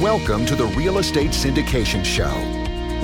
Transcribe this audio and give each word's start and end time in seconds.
Welcome 0.00 0.46
to 0.46 0.56
the 0.56 0.64
Real 0.64 0.96
Estate 0.96 1.32
Syndication 1.32 2.02
Show. 2.02 2.30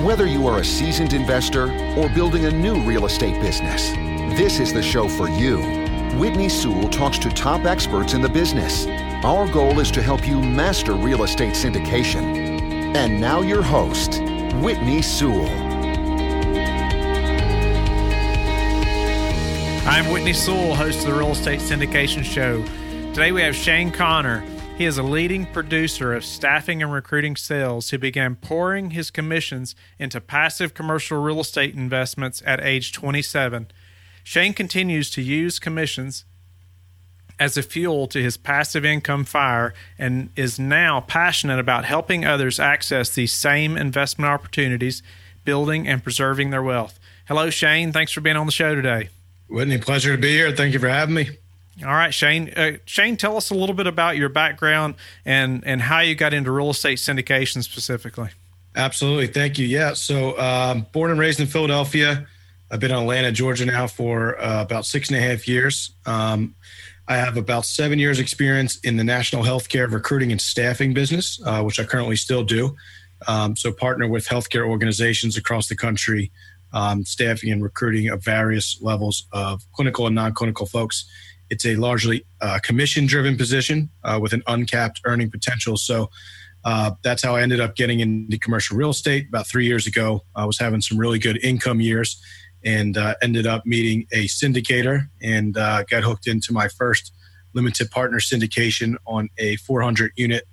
Whether 0.03 0.25
you 0.25 0.47
are 0.47 0.61
a 0.61 0.65
seasoned 0.65 1.13
investor 1.13 1.71
or 1.95 2.09
building 2.09 2.45
a 2.45 2.51
new 2.51 2.81
real 2.81 3.05
estate 3.05 3.39
business, 3.39 3.91
this 4.35 4.59
is 4.59 4.73
the 4.73 4.81
show 4.81 5.07
for 5.07 5.29
you. 5.29 5.59
Whitney 6.17 6.49
Sewell 6.49 6.89
talks 6.89 7.19
to 7.19 7.29
top 7.29 7.65
experts 7.65 8.15
in 8.15 8.21
the 8.23 8.29
business. 8.29 8.87
Our 9.23 9.47
goal 9.47 9.79
is 9.79 9.91
to 9.91 10.01
help 10.01 10.27
you 10.27 10.41
master 10.41 10.93
real 10.93 11.21
estate 11.21 11.53
syndication. 11.53 12.95
And 12.95 13.21
now, 13.21 13.41
your 13.41 13.61
host, 13.61 14.19
Whitney 14.63 15.03
Sewell. 15.03 15.47
I'm 19.87 20.11
Whitney 20.11 20.33
Sewell, 20.33 20.73
host 20.73 21.01
of 21.01 21.13
the 21.13 21.13
Real 21.13 21.33
Estate 21.33 21.59
Syndication 21.59 22.23
Show. 22.23 22.63
Today 23.13 23.31
we 23.31 23.43
have 23.43 23.55
Shane 23.55 23.91
Conner. 23.91 24.43
He 24.77 24.85
is 24.85 24.99
a 24.99 25.03
leading 25.03 25.47
producer 25.47 26.13
of 26.13 26.23
staffing 26.23 26.83
and 26.83 26.93
recruiting 26.93 27.35
sales 27.35 27.89
who 27.89 27.97
began 27.97 28.35
pouring 28.35 28.91
his 28.91 29.09
commissions 29.09 29.75
into 29.97 30.21
passive 30.21 30.75
commercial 30.75 31.19
real 31.19 31.39
estate 31.39 31.73
investments 31.73 32.43
at 32.45 32.63
age 32.63 32.93
27. 32.93 33.71
Shane 34.23 34.53
continues 34.53 35.09
to 35.09 35.23
use 35.23 35.57
commissions 35.57 36.25
as 37.39 37.57
a 37.57 37.63
fuel 37.63 38.05
to 38.05 38.21
his 38.21 38.37
passive 38.37 38.85
income 38.85 39.25
fire 39.25 39.73
and 39.97 40.29
is 40.35 40.59
now 40.59 41.01
passionate 41.01 41.57
about 41.57 41.85
helping 41.85 42.23
others 42.23 42.59
access 42.59 43.09
these 43.09 43.33
same 43.33 43.77
investment 43.77 44.29
opportunities, 44.29 45.01
building 45.43 45.87
and 45.87 46.03
preserving 46.03 46.51
their 46.51 46.61
wealth. 46.61 46.99
Hello, 47.27 47.49
Shane. 47.49 47.91
Thanks 47.91 48.11
for 48.11 48.21
being 48.21 48.37
on 48.37 48.45
the 48.45 48.51
show 48.51 48.75
today. 48.75 49.09
Whitney, 49.49 49.79
pleasure 49.79 50.15
to 50.15 50.21
be 50.21 50.33
here. 50.33 50.51
Thank 50.51 50.73
you 50.73 50.79
for 50.79 50.89
having 50.89 51.15
me. 51.15 51.29
All 51.83 51.93
right, 51.93 52.13
Shane. 52.13 52.51
Uh, 52.55 52.77
Shane, 52.85 53.17
tell 53.17 53.37
us 53.37 53.51
a 53.51 53.55
little 53.55 53.75
bit 53.75 53.85
about 53.85 54.17
your 54.17 54.29
background 54.29 54.95
and 55.25 55.63
and 55.65 55.81
how 55.81 55.99
you 55.99 56.15
got 56.15 56.33
into 56.33 56.51
real 56.51 56.71
estate 56.71 56.97
syndication 56.97 57.63
specifically. 57.63 58.29
Absolutely, 58.75 59.27
thank 59.27 59.59
you. 59.59 59.65
Yeah, 59.65 59.93
so 59.93 60.39
um, 60.39 60.87
born 60.91 61.11
and 61.11 61.19
raised 61.19 61.39
in 61.39 61.47
Philadelphia. 61.47 62.27
I've 62.69 62.79
been 62.79 62.91
in 62.91 62.97
Atlanta, 62.97 63.31
Georgia 63.31 63.65
now 63.65 63.87
for 63.87 64.39
uh, 64.41 64.61
about 64.61 64.85
six 64.85 65.09
and 65.09 65.17
a 65.17 65.21
half 65.21 65.47
years. 65.47 65.91
Um, 66.05 66.55
I 67.07 67.15
have 67.15 67.37
about 67.37 67.65
seven 67.65 67.97
years 67.97 68.19
experience 68.19 68.79
in 68.79 68.97
the 68.97 69.03
national 69.03 69.43
healthcare 69.43 69.89
recruiting 69.89 70.31
and 70.31 70.41
staffing 70.41 70.93
business, 70.93 71.39
uh, 71.45 71.63
which 71.63 71.79
I 71.79 71.85
currently 71.85 72.17
still 72.17 72.43
do. 72.43 72.75
Um, 73.27 73.55
so 73.55 73.71
partner 73.71 74.07
with 74.07 74.27
healthcare 74.27 74.67
organizations 74.67 75.37
across 75.37 75.67
the 75.67 75.75
country, 75.75 76.31
um, 76.73 77.05
staffing 77.05 77.51
and 77.51 77.63
recruiting 77.63 78.09
of 78.09 78.23
various 78.23 78.77
levels 78.81 79.27
of 79.31 79.63
clinical 79.71 80.05
and 80.05 80.15
non-clinical 80.15 80.65
folks 80.65 81.05
it's 81.49 81.65
a 81.65 81.75
largely 81.75 82.25
uh, 82.41 82.59
commission 82.61 83.05
driven 83.05 83.37
position 83.37 83.89
uh, 84.03 84.19
with 84.21 84.33
an 84.33 84.43
uncapped 84.47 85.01
earning 85.05 85.31
potential. 85.31 85.77
So 85.77 86.09
uh, 86.65 86.91
that's 87.01 87.23
how 87.23 87.35
I 87.35 87.41
ended 87.41 87.59
up 87.59 87.75
getting 87.75 87.99
into 87.99 88.37
commercial 88.37 88.77
real 88.77 88.89
estate 88.89 89.27
about 89.29 89.47
three 89.47 89.65
years 89.65 89.87
ago. 89.87 90.23
I 90.35 90.45
was 90.45 90.59
having 90.59 90.81
some 90.81 90.97
really 90.97 91.19
good 91.19 91.43
income 91.43 91.79
years 91.79 92.21
and 92.65 92.97
uh, 92.97 93.15
ended 93.21 93.47
up 93.47 93.65
meeting 93.65 94.07
a 94.11 94.25
syndicator 94.25 95.07
and 95.21 95.57
uh, 95.57 95.83
got 95.83 96.03
hooked 96.03 96.27
into 96.27 96.51
my 96.51 96.67
first 96.67 97.13
limited 97.53 97.89
partner 97.89 98.19
syndication 98.19 98.95
on 99.05 99.29
a 99.37 99.55
400 99.57 100.11
unit 100.17 100.43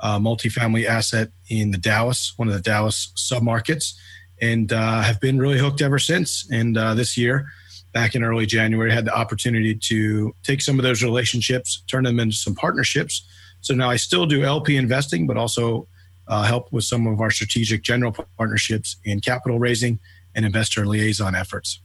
uh, 0.00 0.18
multifamily 0.18 0.86
asset 0.86 1.30
in 1.48 1.72
the 1.72 1.78
Dallas, 1.78 2.34
one 2.36 2.46
of 2.46 2.54
the 2.54 2.60
Dallas 2.60 3.12
submarkets, 3.16 3.94
and 4.40 4.70
have 4.70 5.20
been 5.20 5.38
really 5.38 5.58
hooked 5.58 5.82
ever 5.82 5.98
since. 5.98 6.48
And 6.52 6.76
this 6.76 7.16
year, 7.16 7.48
back 7.92 8.14
in 8.14 8.22
early 8.22 8.46
January, 8.46 8.92
had 8.92 9.04
the 9.04 9.16
opportunity 9.16 9.74
to 9.74 10.34
take 10.42 10.60
some 10.60 10.78
of 10.78 10.82
those 10.82 11.02
relationships, 11.02 11.82
turn 11.90 12.04
them 12.04 12.20
into 12.20 12.36
some 12.36 12.54
partnerships. 12.54 13.26
So 13.60 13.74
now 13.74 13.90
I 13.90 13.96
still 13.96 14.26
do 14.26 14.44
LP 14.44 14.76
investing, 14.76 15.26
but 15.26 15.36
also 15.36 15.88
uh, 16.28 16.44
help 16.44 16.70
with 16.72 16.84
some 16.84 17.06
of 17.06 17.20
our 17.20 17.30
strategic 17.30 17.82
general 17.82 18.14
partnerships 18.36 18.96
in 19.04 19.20
capital 19.20 19.58
raising 19.58 19.98
and 20.34 20.44
investor 20.44 20.86
liaison 20.86 21.34
efforts. 21.34 21.80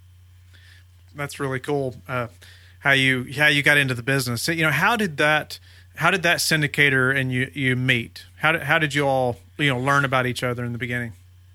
That's 1.15 1.39
really 1.39 1.59
cool. 1.59 1.95
Uh, 2.07 2.27
how 2.79 2.91
you 2.91 3.31
how 3.35 3.47
you 3.47 3.63
got 3.63 3.77
into 3.77 3.93
the 3.93 4.03
business? 4.03 4.41
So, 4.41 4.51
you 4.51 4.63
know, 4.63 4.71
how 4.71 4.95
did 4.95 5.17
that 5.17 5.59
how 5.95 6.11
did 6.11 6.23
that 6.23 6.39
syndicator 6.39 7.15
and 7.15 7.31
you 7.31 7.49
you 7.53 7.75
meet? 7.75 8.25
How 8.37 8.51
did 8.51 8.63
how 8.63 8.79
did 8.79 8.93
you 8.93 9.07
all 9.07 9.37
you 9.57 9.69
know 9.69 9.79
learn 9.79 10.05
about 10.05 10.25
each 10.25 10.43
other 10.43 10.65
in 10.65 10.73
the 10.73 10.77
beginning? 10.77 11.13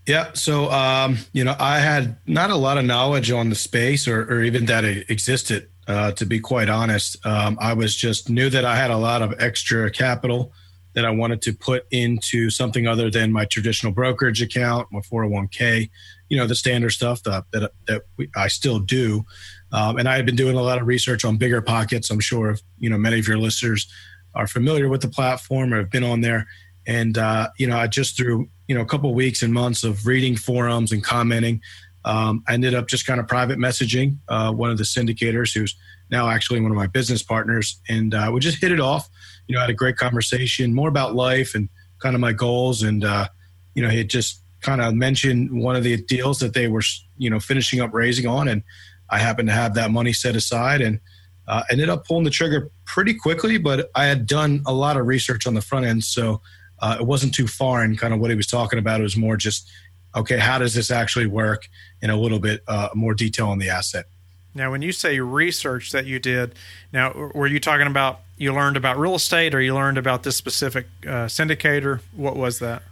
Yeah. 0.08 0.30
So, 0.32 0.70
um, 0.70 1.18
you 1.34 1.44
know, 1.44 1.54
I 1.58 1.80
had 1.80 2.16
not 2.26 2.48
a 2.48 2.56
lot 2.56 2.78
of 2.78 2.86
knowledge 2.86 3.30
on 3.30 3.50
the 3.50 3.54
space 3.54 4.08
or, 4.08 4.22
or 4.22 4.42
even 4.42 4.64
that 4.64 4.82
it 4.82 5.10
existed, 5.10 5.68
uh, 5.86 6.12
to 6.12 6.24
be 6.24 6.40
quite 6.40 6.70
honest. 6.70 7.24
Um, 7.26 7.58
I 7.60 7.74
was 7.74 7.94
just 7.94 8.30
knew 8.30 8.48
that 8.48 8.64
I 8.64 8.74
had 8.74 8.90
a 8.90 8.96
lot 8.96 9.20
of 9.20 9.34
extra 9.38 9.90
capital 9.90 10.50
that 10.94 11.04
I 11.04 11.10
wanted 11.10 11.42
to 11.42 11.52
put 11.52 11.86
into 11.90 12.48
something 12.48 12.86
other 12.86 13.10
than 13.10 13.32
my 13.32 13.44
traditional 13.44 13.92
brokerage 13.92 14.40
account, 14.40 14.88
my 14.90 15.00
401k, 15.00 15.90
you 16.30 16.38
know, 16.38 16.46
the 16.46 16.54
standard 16.54 16.90
stuff 16.90 17.22
that, 17.24 17.44
that, 17.52 17.72
that 17.86 18.04
we, 18.16 18.30
I 18.34 18.48
still 18.48 18.78
do. 18.78 19.26
Um, 19.72 19.98
and 19.98 20.08
I 20.08 20.16
had 20.16 20.24
been 20.24 20.36
doing 20.36 20.56
a 20.56 20.62
lot 20.62 20.80
of 20.80 20.86
research 20.86 21.22
on 21.26 21.38
BiggerPockets. 21.38 22.10
I'm 22.10 22.20
sure, 22.20 22.52
if, 22.52 22.62
you 22.78 22.88
know, 22.88 22.96
many 22.96 23.18
of 23.18 23.28
your 23.28 23.36
listeners 23.36 23.86
are 24.34 24.46
familiar 24.46 24.88
with 24.88 25.02
the 25.02 25.08
platform 25.08 25.74
or 25.74 25.78
have 25.78 25.90
been 25.90 26.02
on 26.04 26.22
there. 26.22 26.46
And, 26.88 27.16
uh, 27.18 27.50
you 27.58 27.68
know, 27.68 27.76
I 27.76 27.86
just 27.86 28.16
through 28.16 28.48
you 28.68 28.74
know 28.74 28.82
a 28.82 28.86
couple 28.86 29.12
weeks 29.14 29.42
and 29.42 29.52
months 29.52 29.82
of 29.82 30.06
reading 30.06 30.36
forums 30.36 30.92
and 30.92 31.02
commenting. 31.02 31.60
Um, 32.04 32.44
i 32.46 32.54
ended 32.54 32.74
up 32.74 32.86
just 32.86 33.06
kind 33.06 33.18
of 33.18 33.26
private 33.26 33.58
messaging 33.58 34.18
uh, 34.28 34.52
one 34.52 34.70
of 34.70 34.78
the 34.78 34.84
syndicators 34.84 35.52
who's 35.52 35.74
now 36.10 36.28
actually 36.28 36.60
one 36.60 36.70
of 36.70 36.76
my 36.76 36.86
business 36.86 37.22
partners. 37.22 37.80
And 37.88 38.14
uh, 38.14 38.30
we 38.32 38.40
just 38.40 38.60
hit 38.60 38.70
it 38.70 38.80
off 38.80 39.08
you 39.48 39.54
know 39.54 39.60
had 39.60 39.70
a 39.70 39.74
great 39.74 39.96
conversation 39.96 40.74
more 40.74 40.88
about 40.88 41.14
life 41.14 41.54
and 41.54 41.68
kind 41.98 42.14
of 42.14 42.20
my 42.20 42.32
goals. 42.32 42.82
And 42.82 43.04
uh, 43.04 43.28
you 43.74 43.82
know 43.82 43.88
he 43.88 44.04
just 44.04 44.42
kind 44.60 44.80
of 44.80 44.94
mentioned 44.94 45.62
one 45.62 45.76
of 45.76 45.82
the 45.82 45.96
deals 45.96 46.38
that 46.40 46.54
they 46.54 46.68
were 46.68 46.82
you 47.16 47.30
know 47.30 47.40
finishing 47.40 47.80
up 47.80 47.92
raising 47.92 48.26
on. 48.26 48.48
And 48.48 48.62
i 49.10 49.18
happened 49.18 49.48
to 49.48 49.54
have 49.54 49.74
that 49.74 49.90
money 49.90 50.12
set 50.12 50.36
aside 50.36 50.82
and 50.82 51.00
uh, 51.46 51.62
ended 51.70 51.88
up 51.88 52.06
pulling 52.06 52.24
the 52.24 52.30
trigger 52.30 52.70
pretty 52.84 53.14
quickly 53.14 53.56
but 53.56 53.90
i 53.94 54.04
had 54.04 54.26
done 54.26 54.62
a 54.66 54.72
lot 54.72 54.98
of 54.98 55.06
research 55.06 55.46
on 55.46 55.54
the 55.54 55.62
front 55.62 55.86
end. 55.86 56.04
So 56.04 56.42
uh, 56.80 56.96
it 57.00 57.06
wasn't 57.06 57.34
too 57.34 57.46
far 57.46 57.84
in 57.84 57.96
kind 57.96 58.14
of 58.14 58.20
what 58.20 58.30
he 58.30 58.36
was 58.36 58.46
talking 58.46 58.78
about. 58.78 59.00
It 59.00 59.04
was 59.04 59.16
more 59.16 59.36
just, 59.36 59.68
okay, 60.14 60.38
how 60.38 60.58
does 60.58 60.74
this 60.74 60.90
actually 60.90 61.26
work 61.26 61.68
in 62.00 62.10
a 62.10 62.16
little 62.16 62.38
bit 62.38 62.62
uh, 62.68 62.88
more 62.94 63.14
detail 63.14 63.48
on 63.48 63.58
the 63.58 63.68
asset. 63.68 64.06
Now, 64.54 64.70
when 64.70 64.82
you 64.82 64.92
say 64.92 65.20
research 65.20 65.92
that 65.92 66.06
you 66.06 66.18
did, 66.18 66.54
now 66.92 67.12
were 67.34 67.46
you 67.46 67.60
talking 67.60 67.86
about 67.86 68.20
you 68.36 68.52
learned 68.52 68.76
about 68.76 68.98
real 68.98 69.14
estate 69.14 69.54
or 69.54 69.60
you 69.60 69.74
learned 69.74 69.98
about 69.98 70.22
this 70.22 70.36
specific 70.36 70.86
uh, 71.04 71.26
syndicator? 71.26 72.00
What 72.14 72.36
was 72.36 72.58
that? 72.60 72.82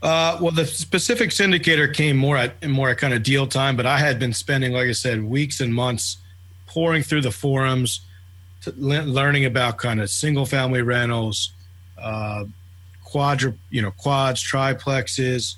Uh, 0.00 0.38
well, 0.40 0.52
the 0.52 0.64
specific 0.64 1.30
syndicator 1.30 1.92
came 1.92 2.16
more 2.16 2.36
at 2.36 2.64
more 2.68 2.90
at 2.90 2.98
kind 2.98 3.14
of 3.14 3.22
deal 3.22 3.48
time, 3.48 3.76
but 3.76 3.84
I 3.84 3.98
had 3.98 4.18
been 4.18 4.32
spending, 4.32 4.72
like 4.72 4.88
I 4.88 4.92
said, 4.92 5.24
weeks 5.24 5.60
and 5.60 5.74
months 5.74 6.18
pouring 6.66 7.02
through 7.02 7.22
the 7.22 7.32
forums, 7.32 8.02
learning 8.76 9.44
about 9.44 9.78
kind 9.78 10.00
of 10.00 10.10
single 10.10 10.46
family 10.46 10.82
rentals, 10.82 11.52
uh, 11.96 12.44
quadru, 13.08 13.56
you 13.70 13.82
know, 13.82 13.90
quads, 13.90 14.42
triplexes, 14.42 15.56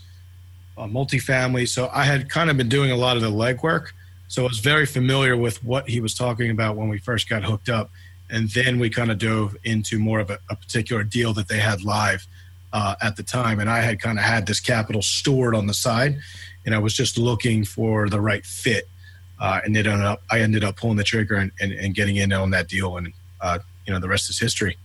uh, 0.77 0.85
multifamily. 0.85 1.69
So 1.69 1.91
I 1.93 2.05
had 2.05 2.31
kind 2.31 2.51
of 2.51 2.57
been 2.57 2.69
doing 2.69 2.91
a 2.91 2.97
lot 2.97 3.17
of 3.17 3.23
the 3.23 3.31
legwork. 3.31 3.89
So 4.29 4.45
I 4.45 4.49
was 4.49 4.61
very 4.61 4.87
familiar 4.87 5.37
with 5.37 5.63
what 5.65 5.89
he 5.89 6.01
was 6.01 6.15
talking 6.15 6.51
about 6.51 6.77
when 6.77 6.89
we 6.89 6.99
first 6.99 7.29
got 7.29 7.43
hooked 7.43 7.69
up. 7.69 7.91
And 8.31 8.49
then 8.51 8.79
we 8.79 8.89
kind 8.89 9.11
of 9.11 9.19
dove 9.19 9.57
into 9.65 9.99
more 9.99 10.21
of 10.21 10.31
a, 10.31 10.39
a 10.49 10.55
particular 10.55 11.03
deal 11.03 11.33
that 11.35 11.49
they 11.49 11.59
had 11.59 11.83
live 11.83 12.27
uh, 12.73 12.95
at 13.03 13.17
the 13.17 13.25
time. 13.25 13.59
And 13.59 13.69
I 13.69 13.81
had 13.81 14.01
kind 14.01 14.19
of 14.19 14.25
had 14.25 14.47
this 14.47 14.61
capital 14.61 15.03
stored 15.03 15.55
on 15.57 15.67
the 15.67 15.75
side, 15.75 16.19
and 16.65 16.75
I 16.75 16.79
was 16.79 16.95
just 16.95 17.19
looking 17.19 17.65
for 17.65 18.09
the 18.09 18.21
right 18.21 18.47
fit. 18.47 18.89
Uh, 19.41 19.61
and 19.65 19.77
it 19.77 19.87
ended 19.87 20.07
up, 20.07 20.23
I 20.31 20.41
ended 20.41 20.63
up 20.63 20.77
pulling 20.77 20.97
the 20.97 21.05
trigger 21.05 21.37
and, 21.37 21.51
and, 21.61 21.73
and 21.73 21.95
getting 21.95 22.17
in 22.17 22.33
on 22.33 22.51
that 22.51 22.69
deal. 22.69 22.99
And, 22.99 23.13
uh, 23.41 23.59
you 23.87 23.93
know, 23.93 23.99
the 23.99 24.09
rest 24.09 24.31
is 24.31 24.39
history. 24.39 24.77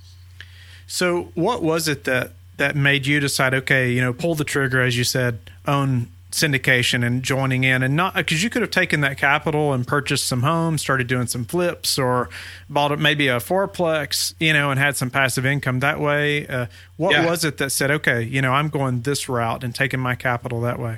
So, 0.88 1.32
what 1.36 1.62
was 1.62 1.88
it 1.88 2.06
that 2.06 2.32
that 2.58 2.76
made 2.76 3.06
you 3.06 3.20
decide, 3.20 3.54
okay, 3.54 3.92
you 3.92 4.02
know, 4.02 4.14
pull 4.14 4.36
the 4.36 4.44
trigger, 4.44 4.82
as 4.82 4.98
you 4.98 5.04
said, 5.04 5.40
own 5.68 6.08
syndication 6.36 7.06
and 7.06 7.24
joining 7.24 7.64
in 7.64 7.82
and 7.82 7.96
not 7.96 8.14
because 8.14 8.44
you 8.44 8.50
could 8.50 8.62
have 8.62 8.70
taken 8.70 9.00
that 9.00 9.18
capital 9.18 9.72
and 9.72 9.88
purchased 9.88 10.28
some 10.28 10.42
homes 10.42 10.82
started 10.82 11.08
doing 11.08 11.28
some 11.28 11.46
flips 11.46 11.98
or 11.98 12.30
bought 12.70 13.00
maybe 13.00 13.30
a 13.30 13.38
fourplex 13.38 14.34
you 14.38 14.52
know 14.52 14.70
and 14.70 14.78
had 14.78 14.98
some 14.98 15.10
passive 15.10 15.46
income 15.46 15.80
that 15.80 15.98
way. 15.98 16.46
Uh, 16.46 16.66
what 16.98 17.14
yeah. 17.14 17.26
was 17.26 17.46
it 17.46 17.58
that 17.58 17.70
said 17.70 17.90
okay 17.90 18.22
you 18.22 18.42
know 18.42 18.52
i'm 18.52 18.68
going 18.68 19.02
this 19.02 19.30
route 19.30 19.64
and 19.64 19.74
taking 19.74 20.00
my 20.00 20.14
capital 20.14 20.60
that 20.60 20.78
way? 20.78 20.98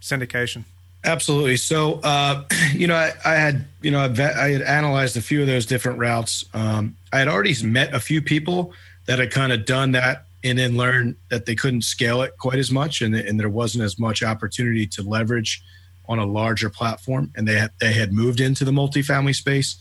Syndication. 0.00 0.64
Absolutely. 1.04 1.58
So 1.58 2.00
uh, 2.02 2.42
you 2.72 2.88
know 2.88 2.96
I, 2.96 3.12
I, 3.24 3.34
had 3.34 3.64
you 3.82 3.92
know 3.92 4.00
i 4.00 4.48
had 4.48 4.62
analyzed 4.62 5.16
a 5.16 5.22
few 5.22 5.42
of 5.42 5.46
those 5.46 5.64
different 5.64 6.00
routes. 6.00 6.44
Um, 6.54 6.96
i 7.12 7.20
had 7.20 7.28
already 7.28 7.54
met 7.62 7.94
a 7.94 8.00
few 8.00 8.20
people 8.20 8.72
that 9.06 9.20
had 9.20 9.30
kind 9.30 9.52
of 9.52 9.64
done 9.64 9.92
that 9.92 10.24
and 10.44 10.58
then 10.58 10.76
learn 10.76 11.16
that 11.30 11.46
they 11.46 11.54
couldn't 11.54 11.82
scale 11.82 12.22
it 12.22 12.32
quite 12.38 12.58
as 12.58 12.70
much 12.70 13.00
and, 13.00 13.14
and 13.14 13.38
there 13.38 13.48
wasn't 13.48 13.82
as 13.82 13.98
much 13.98 14.22
opportunity 14.22 14.86
to 14.86 15.02
leverage 15.02 15.62
on 16.08 16.18
a 16.18 16.26
larger 16.26 16.68
platform 16.68 17.30
and 17.36 17.46
they 17.46 17.58
had, 17.58 17.70
they 17.80 17.92
had 17.92 18.12
moved 18.12 18.40
into 18.40 18.64
the 18.64 18.72
multifamily 18.72 19.34
space 19.34 19.76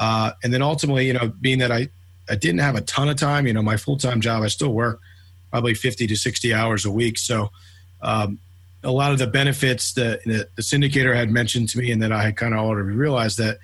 uh, 0.00 0.32
and 0.42 0.52
then 0.52 0.62
ultimately 0.62 1.06
you 1.06 1.12
know 1.12 1.32
being 1.40 1.58
that 1.58 1.70
I, 1.70 1.88
I 2.30 2.36
didn't 2.36 2.60
have 2.60 2.74
a 2.74 2.80
ton 2.82 3.08
of 3.08 3.16
time 3.16 3.46
you 3.46 3.52
know 3.52 3.62
my 3.62 3.76
full-time 3.76 4.20
job 4.20 4.42
i 4.42 4.48
still 4.48 4.72
work 4.72 5.00
probably 5.50 5.74
50 5.74 6.06
to 6.06 6.16
60 6.16 6.54
hours 6.54 6.84
a 6.84 6.90
week. 6.90 7.18
So, 7.18 7.50
um, 8.02 8.38
a 8.84 8.90
lot 8.92 9.10
of 9.12 9.18
the 9.18 9.26
benefits 9.26 9.92
that, 9.94 10.22
that 10.24 10.54
the 10.54 10.62
syndicator 10.62 11.14
had 11.14 11.30
mentioned 11.30 11.68
to 11.70 11.78
me 11.78 11.90
and 11.90 12.00
that 12.02 12.12
I 12.12 12.22
had 12.22 12.36
kind 12.36 12.54
of 12.54 12.60
already 12.60 12.96
realized 12.96 13.38
that, 13.38 13.58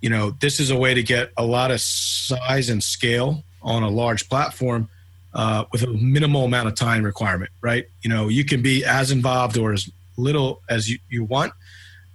you 0.00 0.08
know, 0.08 0.30
this 0.40 0.60
is 0.60 0.70
a 0.70 0.76
way 0.76 0.94
to 0.94 1.02
get 1.02 1.32
a 1.36 1.44
lot 1.44 1.72
of 1.72 1.80
size 1.80 2.68
and 2.68 2.82
scale 2.82 3.42
on 3.60 3.82
a 3.82 3.88
large 3.88 4.28
platform 4.28 4.88
uh, 5.36 5.66
with 5.70 5.82
a 5.82 5.86
minimal 5.88 6.46
amount 6.46 6.66
of 6.66 6.74
time 6.74 7.04
requirement, 7.04 7.50
right? 7.60 7.86
You 8.02 8.10
know, 8.10 8.28
you 8.28 8.44
can 8.44 8.62
be 8.62 8.84
as 8.84 9.10
involved 9.10 9.58
or 9.58 9.72
as 9.74 9.88
little 10.16 10.62
as 10.68 10.88
you, 10.88 10.98
you 11.10 11.24
want, 11.24 11.52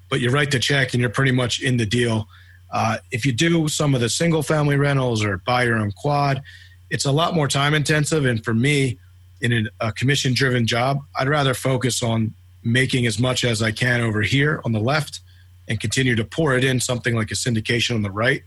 but 0.09 0.19
you 0.19 0.31
write 0.31 0.49
the 0.49 0.59
check 0.59 0.93
and 0.93 1.01
you're 1.01 1.11
pretty 1.11 1.31
much 1.31 1.61
in 1.61 1.77
the 1.77 1.85
deal. 1.85 2.27
Uh, 2.71 2.97
if 3.11 3.23
you 3.23 3.31
do 3.31 3.67
some 3.67 3.93
of 3.93 4.01
the 4.01 4.09
single 4.09 4.41
family 4.41 4.75
rentals 4.75 5.23
or 5.23 5.37
buy 5.37 5.63
your 5.63 5.77
own 5.77 5.91
quad, 5.91 6.41
it's 6.89 7.05
a 7.05 7.11
lot 7.11 7.35
more 7.35 7.47
time 7.47 7.75
intensive. 7.75 8.25
And 8.25 8.43
for 8.43 8.55
me, 8.55 8.97
in 9.39 9.69
a 9.79 9.91
commission 9.91 10.33
driven 10.33 10.65
job, 10.65 10.99
I'd 11.17 11.29
rather 11.29 11.53
focus 11.53 12.01
on 12.01 12.33
making 12.63 13.05
as 13.05 13.19
much 13.19 13.43
as 13.43 13.61
I 13.61 13.71
can 13.71 14.01
over 14.01 14.23
here 14.23 14.61
on 14.65 14.71
the 14.71 14.79
left 14.79 15.19
and 15.67 15.79
continue 15.79 16.15
to 16.15 16.25
pour 16.25 16.55
it 16.55 16.63
in 16.63 16.79
something 16.79 17.15
like 17.15 17.29
a 17.29 17.35
syndication 17.35 17.93
on 17.93 18.01
the 18.01 18.11
right 18.11 18.41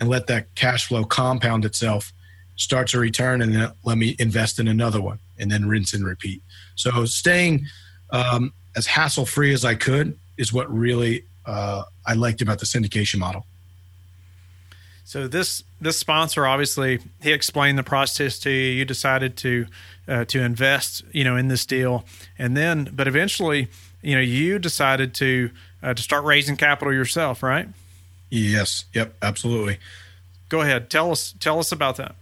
and 0.00 0.08
let 0.08 0.26
that 0.26 0.52
cash 0.56 0.86
flow 0.88 1.04
compound 1.04 1.64
itself, 1.64 2.12
start 2.58 2.88
to 2.88 2.98
return, 2.98 3.40
and 3.40 3.54
then 3.54 3.72
let 3.84 3.96
me 3.96 4.14
invest 4.18 4.58
in 4.58 4.68
another 4.68 5.00
one 5.00 5.18
and 5.38 5.50
then 5.50 5.66
rinse 5.66 5.94
and 5.94 6.04
repeat. 6.04 6.42
So 6.74 7.06
staying 7.06 7.66
um, 8.10 8.52
as 8.76 8.86
hassle 8.86 9.24
free 9.24 9.54
as 9.54 9.64
I 9.64 9.74
could 9.74 10.18
is 10.36 10.52
what 10.52 10.70
really 10.72 11.24
uh, 11.46 11.84
I 12.06 12.14
liked 12.14 12.42
about 12.42 12.58
the 12.58 12.66
syndication 12.66 13.18
model. 13.18 13.46
So 15.04 15.26
this 15.26 15.64
this 15.80 15.96
sponsor 15.96 16.46
obviously 16.46 16.98
he 17.22 17.32
explained 17.32 17.78
the 17.78 17.82
process 17.82 18.38
to 18.40 18.50
you. 18.50 18.72
You 18.72 18.84
decided 18.84 19.38
to 19.38 19.66
uh, 20.06 20.24
to 20.26 20.42
invest, 20.42 21.02
you 21.12 21.24
know, 21.24 21.36
in 21.36 21.48
this 21.48 21.64
deal, 21.64 22.04
and 22.38 22.54
then 22.54 22.90
but 22.92 23.08
eventually, 23.08 23.68
you 24.02 24.14
know, 24.14 24.20
you 24.20 24.58
decided 24.58 25.14
to 25.14 25.50
uh, 25.82 25.94
to 25.94 26.02
start 26.02 26.24
raising 26.24 26.56
capital 26.56 26.92
yourself, 26.92 27.42
right? 27.42 27.68
Yes. 28.28 28.84
Yep. 28.92 29.14
Absolutely. 29.22 29.78
Go 30.50 30.60
ahead. 30.60 30.90
Tell 30.90 31.10
us 31.10 31.34
tell 31.40 31.58
us 31.58 31.72
about 31.72 31.96
that. 31.96 32.14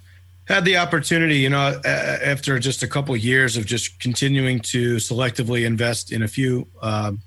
Had 0.47 0.65
the 0.65 0.77
opportunity, 0.77 1.39
you 1.39 1.51
know, 1.51 1.81
after 1.85 2.59
just 2.61 2.85
a 2.85 2.87
couple 2.87 3.15
of 3.15 3.21
years 3.21 3.57
of 3.57 3.67
just 3.67 3.99
continuing 3.99 4.61
to 4.61 4.97
selectively 4.97 5.67
invest 5.67 6.13
in 6.13 6.23
a 6.23 6.29
few 6.29 6.69
um, 6.83 7.21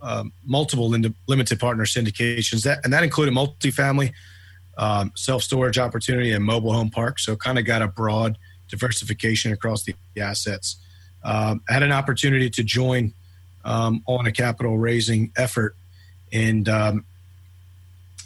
uh, 0.00 0.24
multiple 0.46 0.88
limited 0.88 1.60
partner 1.60 1.84
syndications, 1.84 2.62
that 2.62 2.78
and 2.84 2.92
that 2.92 3.02
included 3.02 3.34
multifamily 3.34 4.12
um, 4.78 5.12
self 5.16 5.42
storage 5.42 5.76
opportunity 5.76 6.32
and 6.32 6.44
mobile 6.44 6.72
home 6.72 6.90
park. 6.90 7.18
So 7.18 7.34
kind 7.34 7.58
of 7.58 7.64
got 7.64 7.82
a 7.82 7.88
broad 7.88 8.38
diversification 8.68 9.52
across 9.52 9.82
the 9.82 9.94
assets. 10.16 10.76
Um, 11.24 11.62
had 11.68 11.82
an 11.82 11.92
opportunity 11.92 12.48
to 12.50 12.62
join 12.62 13.12
um, 13.64 14.02
on 14.06 14.26
a 14.26 14.32
capital 14.32 14.78
raising 14.78 15.32
effort, 15.36 15.74
and 16.32 16.68
um, 16.68 17.04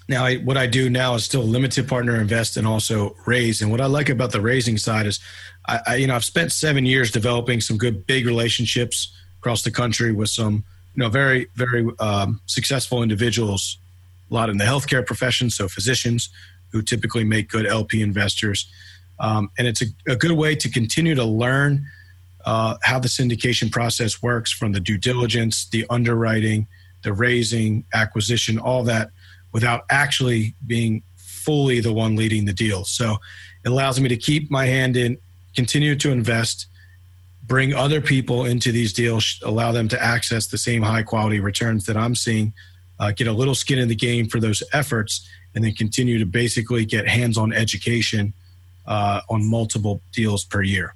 now 0.08 0.24
I, 0.24 0.36
what 0.36 0.56
I 0.56 0.66
do 0.66 0.88
now 0.88 1.14
is 1.14 1.24
still 1.24 1.42
limited 1.42 1.88
partner 1.88 2.20
invest 2.20 2.56
and 2.56 2.66
also 2.66 3.16
raise. 3.26 3.60
And 3.60 3.70
what 3.70 3.80
I 3.80 3.86
like 3.86 4.08
about 4.08 4.32
the 4.32 4.40
raising 4.40 4.76
side 4.76 5.06
is, 5.06 5.20
I, 5.66 5.80
I 5.86 5.94
you 5.96 6.06
know 6.06 6.14
I've 6.14 6.24
spent 6.24 6.52
seven 6.52 6.86
years 6.86 7.10
developing 7.10 7.60
some 7.60 7.76
good 7.76 8.06
big 8.06 8.26
relationships 8.26 9.12
across 9.38 9.62
the 9.62 9.70
country 9.70 10.12
with 10.12 10.28
some 10.28 10.64
you 10.94 11.02
know 11.02 11.08
very 11.08 11.48
very 11.54 11.88
um, 11.98 12.40
successful 12.46 13.02
individuals 13.02 13.78
a 14.30 14.34
lot 14.34 14.50
in 14.50 14.58
the 14.58 14.64
healthcare 14.64 15.04
profession, 15.04 15.50
so 15.50 15.68
physicians 15.68 16.30
who 16.72 16.82
typically 16.82 17.24
make 17.24 17.48
good 17.48 17.66
LP 17.66 18.02
investors. 18.02 18.70
Um, 19.18 19.50
and 19.56 19.66
it's 19.66 19.82
a, 19.82 19.86
a, 20.08 20.16
good 20.16 20.32
way 20.32 20.54
to 20.56 20.68
continue 20.68 21.14
to 21.14 21.24
learn 21.24 21.86
uh, 22.44 22.76
how 22.82 22.98
the 22.98 23.08
syndication 23.08 23.70
process 23.70 24.20
works 24.20 24.52
from 24.52 24.72
the 24.72 24.80
due 24.80 24.98
diligence, 24.98 25.66
the 25.68 25.86
underwriting, 25.88 26.66
the 27.02 27.12
raising, 27.14 27.84
acquisition, 27.94 28.58
all 28.58 28.82
that 28.82 29.10
without 29.56 29.80
actually 29.88 30.54
being 30.66 31.02
fully 31.16 31.80
the 31.80 31.92
one 31.92 32.14
leading 32.14 32.44
the 32.44 32.52
deal. 32.52 32.84
So 32.84 33.16
it 33.64 33.70
allows 33.70 33.98
me 33.98 34.08
to 34.10 34.16
keep 34.16 34.50
my 34.50 34.66
hand 34.66 34.96
in, 34.96 35.16
continue 35.54 35.96
to 35.96 36.10
invest, 36.10 36.66
bring 37.46 37.72
other 37.72 38.02
people 38.02 38.44
into 38.44 38.70
these 38.70 38.92
deals, 38.92 39.40
allow 39.42 39.72
them 39.72 39.88
to 39.88 39.98
access 40.14 40.48
the 40.48 40.58
same 40.58 40.82
high 40.82 41.04
quality 41.04 41.40
returns 41.40 41.86
that 41.86 41.96
I'm 41.96 42.14
seeing 42.14 42.52
uh, 42.98 43.12
get 43.12 43.26
a 43.26 43.32
little 43.32 43.54
skin 43.54 43.78
in 43.78 43.88
the 43.88 43.94
game 43.94 44.28
for 44.28 44.40
those 44.40 44.62
efforts, 44.72 45.26
and 45.54 45.64
then 45.64 45.72
continue 45.72 46.18
to 46.18 46.26
basically 46.26 46.84
get 46.84 47.08
hands 47.08 47.38
on 47.38 47.52
education 47.52 48.32
uh, 48.86 49.20
on 49.30 49.48
multiple 49.48 50.00
deals 50.12 50.44
per 50.44 50.62
year. 50.62 50.94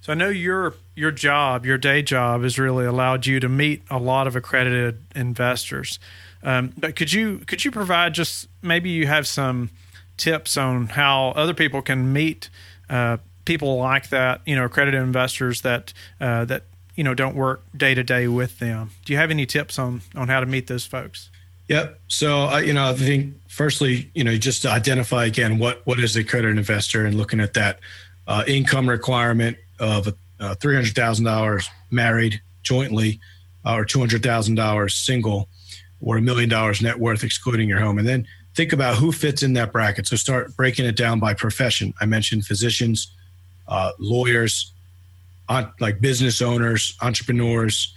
So 0.00 0.12
I 0.12 0.16
know 0.16 0.28
your 0.28 0.74
your 0.96 1.12
job, 1.12 1.64
your 1.64 1.78
day 1.78 2.02
job, 2.02 2.42
has 2.42 2.58
really 2.58 2.84
allowed 2.84 3.26
you 3.26 3.38
to 3.40 3.48
meet 3.48 3.82
a 3.88 3.98
lot 3.98 4.26
of 4.26 4.34
accredited 4.34 5.00
investors. 5.14 5.98
Um, 6.42 6.72
but 6.76 6.96
could 6.96 7.12
you 7.12 7.38
could 7.38 7.64
you 7.64 7.70
provide 7.70 8.14
just 8.14 8.48
maybe 8.62 8.90
you 8.90 9.06
have 9.06 9.26
some 9.26 9.70
tips 10.16 10.56
on 10.56 10.88
how 10.88 11.28
other 11.30 11.54
people 11.54 11.82
can 11.82 12.12
meet 12.12 12.50
uh, 12.90 13.18
people 13.44 13.76
like 13.76 14.08
that, 14.10 14.40
you 14.46 14.54
know, 14.54 14.64
accredited 14.64 15.00
investors 15.00 15.62
that 15.62 15.92
uh, 16.20 16.44
that 16.46 16.64
you 16.94 17.04
know 17.04 17.14
don't 17.14 17.34
work 17.34 17.62
day 17.76 17.94
to 17.94 18.02
day 18.02 18.28
with 18.28 18.58
them. 18.58 18.90
Do 19.04 19.12
you 19.12 19.18
have 19.18 19.30
any 19.30 19.46
tips 19.46 19.78
on 19.78 20.02
on 20.14 20.28
how 20.28 20.40
to 20.40 20.46
meet 20.46 20.66
those 20.66 20.86
folks? 20.86 21.30
Yep. 21.68 22.00
So 22.08 22.40
I, 22.40 22.60
you 22.60 22.72
know, 22.72 22.90
I 22.90 22.94
think 22.94 23.34
firstly, 23.48 24.10
you 24.14 24.24
know, 24.24 24.36
just 24.36 24.62
to 24.62 24.70
identify 24.70 25.24
again 25.24 25.58
what 25.58 25.80
what 25.86 25.98
is 26.00 26.16
a 26.16 26.24
credit 26.24 26.56
investor 26.56 27.06
and 27.06 27.16
looking 27.16 27.40
at 27.40 27.54
that 27.54 27.80
uh, 28.26 28.44
income 28.46 28.88
requirement 28.88 29.56
of 29.78 30.14
uh, 30.40 30.54
three 30.56 30.74
hundred 30.74 30.94
thousand 30.94 31.24
dollars 31.24 31.68
married 31.90 32.40
jointly, 32.62 33.20
uh, 33.64 33.74
or 33.74 33.84
two 33.84 33.98
hundred 33.98 34.22
thousand 34.22 34.56
dollars 34.56 34.94
single, 34.94 35.48
or 36.02 36.16
a 36.16 36.20
million 36.20 36.48
dollars 36.48 36.82
net 36.82 36.98
worth 36.98 37.24
excluding 37.24 37.68
your 37.68 37.80
home, 37.80 37.98
and 37.98 38.06
then 38.06 38.26
think 38.54 38.72
about 38.72 38.96
who 38.96 39.12
fits 39.12 39.42
in 39.42 39.54
that 39.54 39.72
bracket. 39.72 40.06
So 40.06 40.16
start 40.16 40.54
breaking 40.56 40.84
it 40.84 40.96
down 40.96 41.20
by 41.20 41.34
profession. 41.34 41.94
I 42.00 42.06
mentioned 42.06 42.44
physicians, 42.44 43.14
uh, 43.68 43.92
lawyers, 43.98 44.72
like 45.80 46.00
business 46.00 46.42
owners, 46.42 46.96
entrepreneurs. 47.00 47.94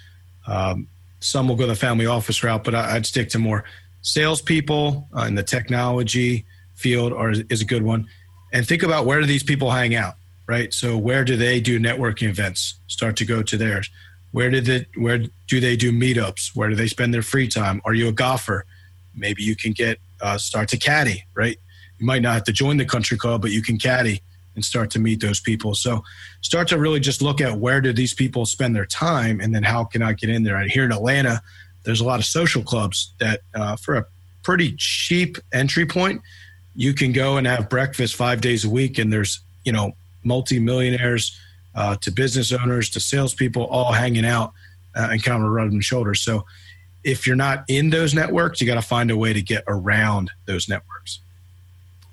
Um, 0.48 0.88
some 1.20 1.48
will 1.48 1.56
go 1.56 1.68
the 1.68 1.76
family 1.76 2.06
office 2.06 2.44
route, 2.44 2.64
but 2.64 2.76
I, 2.76 2.94
would 2.94 3.06
stick 3.06 3.30
to 3.30 3.40
more 3.40 3.64
salespeople 4.02 5.08
uh, 5.18 5.22
in 5.24 5.36
the 5.36 5.44
technology 5.44 6.46
field 6.76 7.14
are, 7.14 7.32
is 7.32 7.62
a 7.62 7.66
good 7.66 7.84
one. 7.84 8.08
And 8.54 8.68
think 8.68 8.84
about 8.84 9.06
where 9.06 9.20
do 9.20 9.26
these 9.26 9.44
people 9.44 9.72
hang 9.72 9.96
out, 9.96 10.16
right? 10.48 10.74
So 10.74 10.98
where 10.98 11.26
do 11.26 11.36
they 11.36 11.60
do 11.60 11.80
networking 11.80 12.30
events? 12.30 12.76
Start 12.88 13.18
to 13.18 13.26
go 13.26 13.42
to 13.42 13.58
theirs. 13.58 13.90
Where 14.36 14.50
did 14.50 14.68
it? 14.68 14.88
Where 14.98 15.20
do 15.48 15.62
they 15.62 15.78
do 15.78 15.94
meetups? 15.94 16.58
Where 16.58 16.68
do 16.68 16.76
they 16.76 16.88
spend 16.88 17.14
their 17.14 17.22
free 17.22 17.48
time? 17.48 17.82
Are 17.86 17.94
you 17.94 18.10
a 18.10 18.12
golfer? 18.12 18.66
Maybe 19.16 19.44
you 19.44 19.56
can 19.56 19.72
get 19.72 19.98
uh, 20.20 20.38
start 20.38 20.68
to 20.70 20.78
caddy, 20.78 21.24
right? 21.36 21.58
You 22.00 22.06
might 22.06 22.22
not 22.22 22.34
have 22.34 22.44
to 22.44 22.52
join 22.52 22.76
the 22.76 22.84
country 22.84 23.16
club, 23.16 23.42
but 23.42 23.52
you 23.52 23.62
can 23.62 23.78
caddy 23.78 24.22
and 24.54 24.66
start 24.66 24.92
to 24.92 25.00
meet 25.00 25.22
those 25.22 25.40
people. 25.40 25.74
So 25.74 26.04
start 26.42 26.68
to 26.68 26.78
really 26.78 27.00
just 27.00 27.22
look 27.22 27.40
at 27.40 27.60
where 27.60 27.80
do 27.80 27.94
these 27.94 28.14
people 28.14 28.46
spend 28.46 28.76
their 28.76 28.86
time 28.86 29.40
and 29.40 29.56
then 29.56 29.64
how 29.64 29.86
can 29.86 30.02
I 30.02 30.12
get 30.12 30.30
in 30.30 30.44
there? 30.44 30.60
Here 30.68 30.84
in 30.84 30.92
Atlanta, 30.92 31.42
there's 31.86 32.02
a 32.02 32.06
lot 32.06 32.20
of 32.20 32.26
social 32.26 32.62
clubs 32.62 33.14
that 33.22 33.40
uh, 33.54 33.78
for 33.78 33.96
a 33.96 34.06
pretty 34.44 34.76
cheap 34.78 35.38
entry 35.54 35.86
point, 35.86 36.22
you 36.76 36.94
can 36.94 37.14
go 37.14 37.38
and 37.38 37.48
have 37.48 37.70
breakfast 37.70 38.16
five 38.16 38.42
days 38.42 38.66
a 38.66 38.70
week. 38.70 38.98
And 38.98 39.14
there's, 39.14 39.40
you 39.64 39.72
know, 39.72 39.94
multi-millionaires 40.26 41.40
uh, 41.76 41.96
to 41.98 42.12
business 42.12 42.52
owners 42.52 42.90
to 42.92 43.00
salespeople 43.00 43.66
all 43.66 43.92
hanging 43.92 44.26
out 44.26 44.54
uh, 44.96 45.10
and 45.12 45.24
kind 45.24 45.44
of 45.44 45.50
rubbing 45.50 45.82
shoulders. 45.82 46.22
So 46.22 46.46
if 47.04 47.28
you're 47.28 47.36
not 47.36 47.66
in 47.68 47.92
those 47.92 48.14
networks, 48.14 48.62
you 48.62 48.68
got 48.68 48.76
to 48.76 48.82
find 48.82 49.12
a 49.12 49.18
way 49.18 49.34
to 49.34 49.42
get 49.42 49.64
around 49.68 50.32
those 50.46 50.68
networks. 50.68 51.20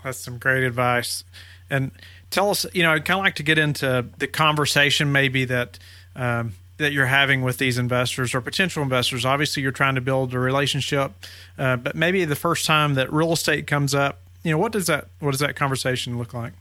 That's 0.04 0.18
some 0.18 0.38
great 0.38 0.64
advice. 0.64 1.24
And 1.70 1.92
tell 2.30 2.50
us, 2.50 2.66
you 2.74 2.82
know, 2.82 2.92
I'd 2.92 3.04
kind 3.04 3.20
of 3.20 3.24
like 3.24 3.36
to 3.36 3.42
get 3.42 3.58
into 3.58 4.04
the 4.18 4.26
conversation 4.26 5.12
maybe 5.12 5.44
that 5.46 5.78
um, 6.14 6.54
that 6.78 6.92
you're 6.92 7.06
having 7.06 7.42
with 7.42 7.58
these 7.58 7.78
investors 7.78 8.34
or 8.34 8.40
potential 8.40 8.82
investors. 8.82 9.24
Obviously, 9.24 9.62
you're 9.62 9.72
trying 9.72 9.94
to 9.94 10.00
build 10.00 10.34
a 10.34 10.38
relationship, 10.38 11.12
uh, 11.56 11.76
but 11.76 11.94
maybe 11.94 12.24
the 12.24 12.36
first 12.36 12.66
time 12.66 12.94
that 12.94 13.12
real 13.12 13.32
estate 13.32 13.66
comes 13.66 13.94
up, 13.94 14.20
you 14.42 14.50
know, 14.50 14.58
what 14.58 14.72
does 14.72 14.88
that 14.88 15.06
what 15.20 15.30
does 15.30 15.40
that 15.40 15.56
conversation 15.56 16.18
look 16.18 16.34
like? 16.34 16.52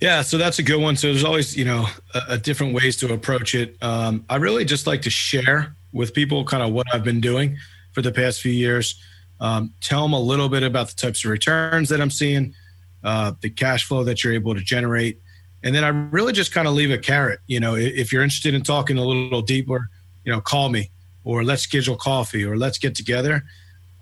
Yeah, 0.00 0.22
so 0.22 0.38
that's 0.38 0.58
a 0.58 0.62
good 0.62 0.80
one. 0.80 0.96
So 0.96 1.08
there's 1.08 1.24
always, 1.24 1.54
you 1.56 1.64
know, 1.64 1.86
a, 2.14 2.20
a 2.30 2.38
different 2.38 2.74
ways 2.74 2.96
to 2.98 3.12
approach 3.12 3.54
it. 3.54 3.76
Um, 3.82 4.24
I 4.30 4.36
really 4.36 4.64
just 4.64 4.86
like 4.86 5.02
to 5.02 5.10
share 5.10 5.74
with 5.92 6.14
people 6.14 6.44
kind 6.44 6.62
of 6.62 6.72
what 6.72 6.86
I've 6.92 7.04
been 7.04 7.20
doing 7.20 7.58
for 7.92 8.00
the 8.00 8.12
past 8.12 8.40
few 8.40 8.52
years. 8.52 8.94
Um, 9.40 9.74
tell 9.80 10.02
them 10.02 10.14
a 10.14 10.20
little 10.20 10.48
bit 10.48 10.62
about 10.62 10.88
the 10.88 10.94
types 10.94 11.24
of 11.24 11.30
returns 11.30 11.90
that 11.90 12.00
I'm 12.00 12.10
seeing, 12.10 12.54
uh, 13.04 13.32
the 13.40 13.50
cash 13.50 13.84
flow 13.84 14.04
that 14.04 14.24
you're 14.24 14.32
able 14.32 14.54
to 14.54 14.60
generate. 14.62 15.20
And 15.62 15.74
then 15.74 15.84
I 15.84 15.88
really 15.88 16.32
just 16.32 16.52
kind 16.52 16.66
of 16.66 16.72
leave 16.72 16.90
a 16.90 16.98
carrot. 16.98 17.40
You 17.46 17.60
know, 17.60 17.74
if 17.74 18.12
you're 18.12 18.22
interested 18.22 18.54
in 18.54 18.62
talking 18.62 18.96
a 18.96 19.04
little 19.04 19.42
deeper, 19.42 19.90
you 20.24 20.32
know, 20.32 20.40
call 20.40 20.70
me 20.70 20.90
or 21.24 21.44
let's 21.44 21.62
schedule 21.62 21.96
coffee 21.96 22.44
or 22.44 22.56
let's 22.56 22.78
get 22.78 22.94
together. 22.94 23.42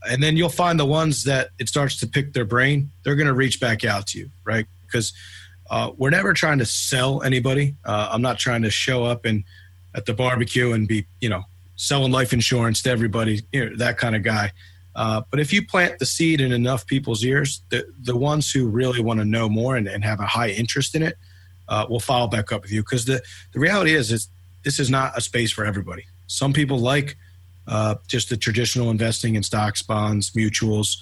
And 0.09 0.23
then 0.23 0.37
you'll 0.37 0.49
find 0.49 0.79
the 0.79 0.87
ones 0.87 1.25
that 1.25 1.51
it 1.59 1.69
starts 1.69 1.99
to 1.99 2.07
pick 2.07 2.33
their 2.33 2.45
brain, 2.45 2.93
they're 3.03 3.17
going 3.17 3.27
to 3.27 3.35
reach 3.35 3.59
back 3.61 3.85
out 3.85 4.07
to 4.09 4.19
you, 4.19 4.31
right? 4.45 4.67
Because 4.87 5.13
uh, 5.71 5.93
we're 5.97 6.11
never 6.11 6.33
trying 6.33 6.59
to 6.59 6.67
sell 6.67 7.23
anybody. 7.23 7.75
Uh, 7.85 8.09
I'm 8.11 8.23
not 8.23 8.39
trying 8.39 8.63
to 8.63 8.71
show 8.71 9.05
up 9.05 9.25
and 9.25 9.45
at 9.95 10.07
the 10.07 10.15
barbecue 10.15 10.73
and 10.73 10.87
be, 10.87 11.07
you 11.21 11.29
know, 11.29 11.45
selling 11.77 12.13
life 12.13 12.33
insurance 12.33 12.83
to 12.83 12.91
everybody, 12.91 13.43
you 13.53 13.71
know, 13.71 13.77
that 13.77 13.99
kind 13.99 14.17
of 14.17 14.23
guy. 14.23 14.53
Uh, 14.95 15.23
but 15.31 15.39
if 15.39 15.53
you 15.53 15.65
plant 15.65 15.99
the 15.99 16.07
seed 16.07 16.41
in 16.41 16.51
enough 16.51 16.87
people's 16.87 17.25
ears, 17.25 17.63
the, 17.69 17.87
the 18.03 18.17
ones 18.17 18.51
who 18.51 18.69
really 18.69 19.01
want 19.01 19.21
to 19.21 19.25
know 19.25 19.49
more 19.49 19.77
and, 19.77 19.87
and 19.87 20.05
have 20.05 20.19
a 20.19 20.27
high 20.27 20.49
interest 20.49 20.95
in 20.95 21.03
it 21.03 21.17
uh, 21.69 21.87
will 21.89 22.01
follow 22.01 22.27
back 22.27 22.51
up 22.51 22.63
with 22.63 22.73
you. 22.73 22.83
Because 22.83 23.05
the, 23.05 23.23
the 23.53 23.61
reality 23.61 23.95
is, 23.95 24.11
is 24.11 24.29
this 24.65 24.81
is 24.81 24.91
not 24.91 25.17
a 25.17 25.21
space 25.21 25.53
for 25.53 25.65
everybody. 25.65 26.05
Some 26.27 26.53
people 26.53 26.79
like 26.79 27.17
uh, 27.69 27.97
just 28.09 28.29
the 28.29 28.37
traditional 28.37 28.91
investing 28.91 29.37
in 29.37 29.43
stocks, 29.43 29.83
bonds, 29.83 30.33
mutuals. 30.33 30.97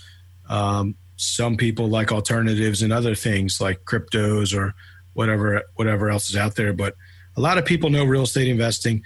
Um, 0.48 0.94
some 1.16 1.56
people 1.56 1.88
like 1.88 2.12
alternatives 2.12 2.82
and 2.82 2.92
other 2.92 3.14
things 3.14 3.60
like 3.60 3.84
cryptos 3.84 4.56
or 4.56 4.74
whatever 5.14 5.62
whatever 5.74 6.10
else 6.10 6.28
is 6.28 6.36
out 6.36 6.56
there. 6.56 6.72
But 6.72 6.94
a 7.36 7.40
lot 7.40 7.58
of 7.58 7.64
people 7.64 7.90
know 7.90 8.04
real 8.04 8.22
estate 8.22 8.48
investing. 8.48 9.02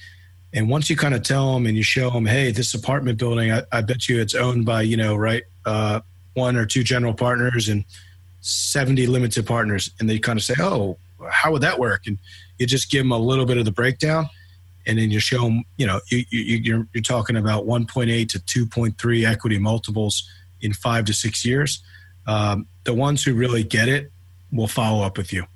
And 0.52 0.68
once 0.68 0.90
you 0.90 0.96
kind 0.96 1.14
of 1.14 1.22
tell 1.22 1.54
them 1.54 1.66
and 1.66 1.76
you 1.76 1.82
show 1.84 2.10
them, 2.10 2.26
hey, 2.26 2.50
this 2.50 2.74
apartment 2.74 3.18
building, 3.18 3.52
I, 3.52 3.62
I 3.70 3.82
bet 3.82 4.08
you 4.08 4.20
it's 4.20 4.34
owned 4.34 4.66
by, 4.66 4.82
you 4.82 4.96
know, 4.96 5.14
right, 5.14 5.44
uh, 5.64 6.00
one 6.34 6.56
or 6.56 6.66
two 6.66 6.82
general 6.82 7.14
partners 7.14 7.68
and 7.68 7.84
70 8.40 9.06
limited 9.06 9.46
partners. 9.46 9.90
And 10.00 10.10
they 10.10 10.18
kind 10.18 10.38
of 10.38 10.42
say, 10.44 10.54
oh, 10.58 10.98
how 11.30 11.52
would 11.52 11.62
that 11.62 11.78
work? 11.78 12.06
And 12.06 12.18
you 12.58 12.66
just 12.66 12.90
give 12.90 13.02
them 13.02 13.12
a 13.12 13.18
little 13.18 13.46
bit 13.46 13.58
of 13.58 13.64
the 13.64 13.70
breakdown. 13.70 14.28
And 14.86 14.98
then 14.98 15.10
you 15.10 15.20
show 15.20 15.42
them, 15.42 15.62
you 15.76 15.86
know, 15.86 16.00
you, 16.08 16.24
you, 16.30 16.56
you're, 16.56 16.88
you're 16.92 17.02
talking 17.02 17.36
about 17.36 17.66
1.8 17.66 18.28
to 18.28 18.38
2.3 18.40 19.28
equity 19.28 19.58
multiples 19.58 20.28
in 20.60 20.72
five 20.72 21.04
to 21.04 21.12
six 21.12 21.44
years. 21.44 21.82
Um, 22.26 22.66
the 22.84 22.94
ones 22.94 23.24
who 23.24 23.34
really 23.34 23.62
get 23.62 23.88
it 23.88 24.10
will 24.52 24.68
follow 24.68 25.04
up 25.04 25.16
with 25.16 25.32
you. 25.32 25.46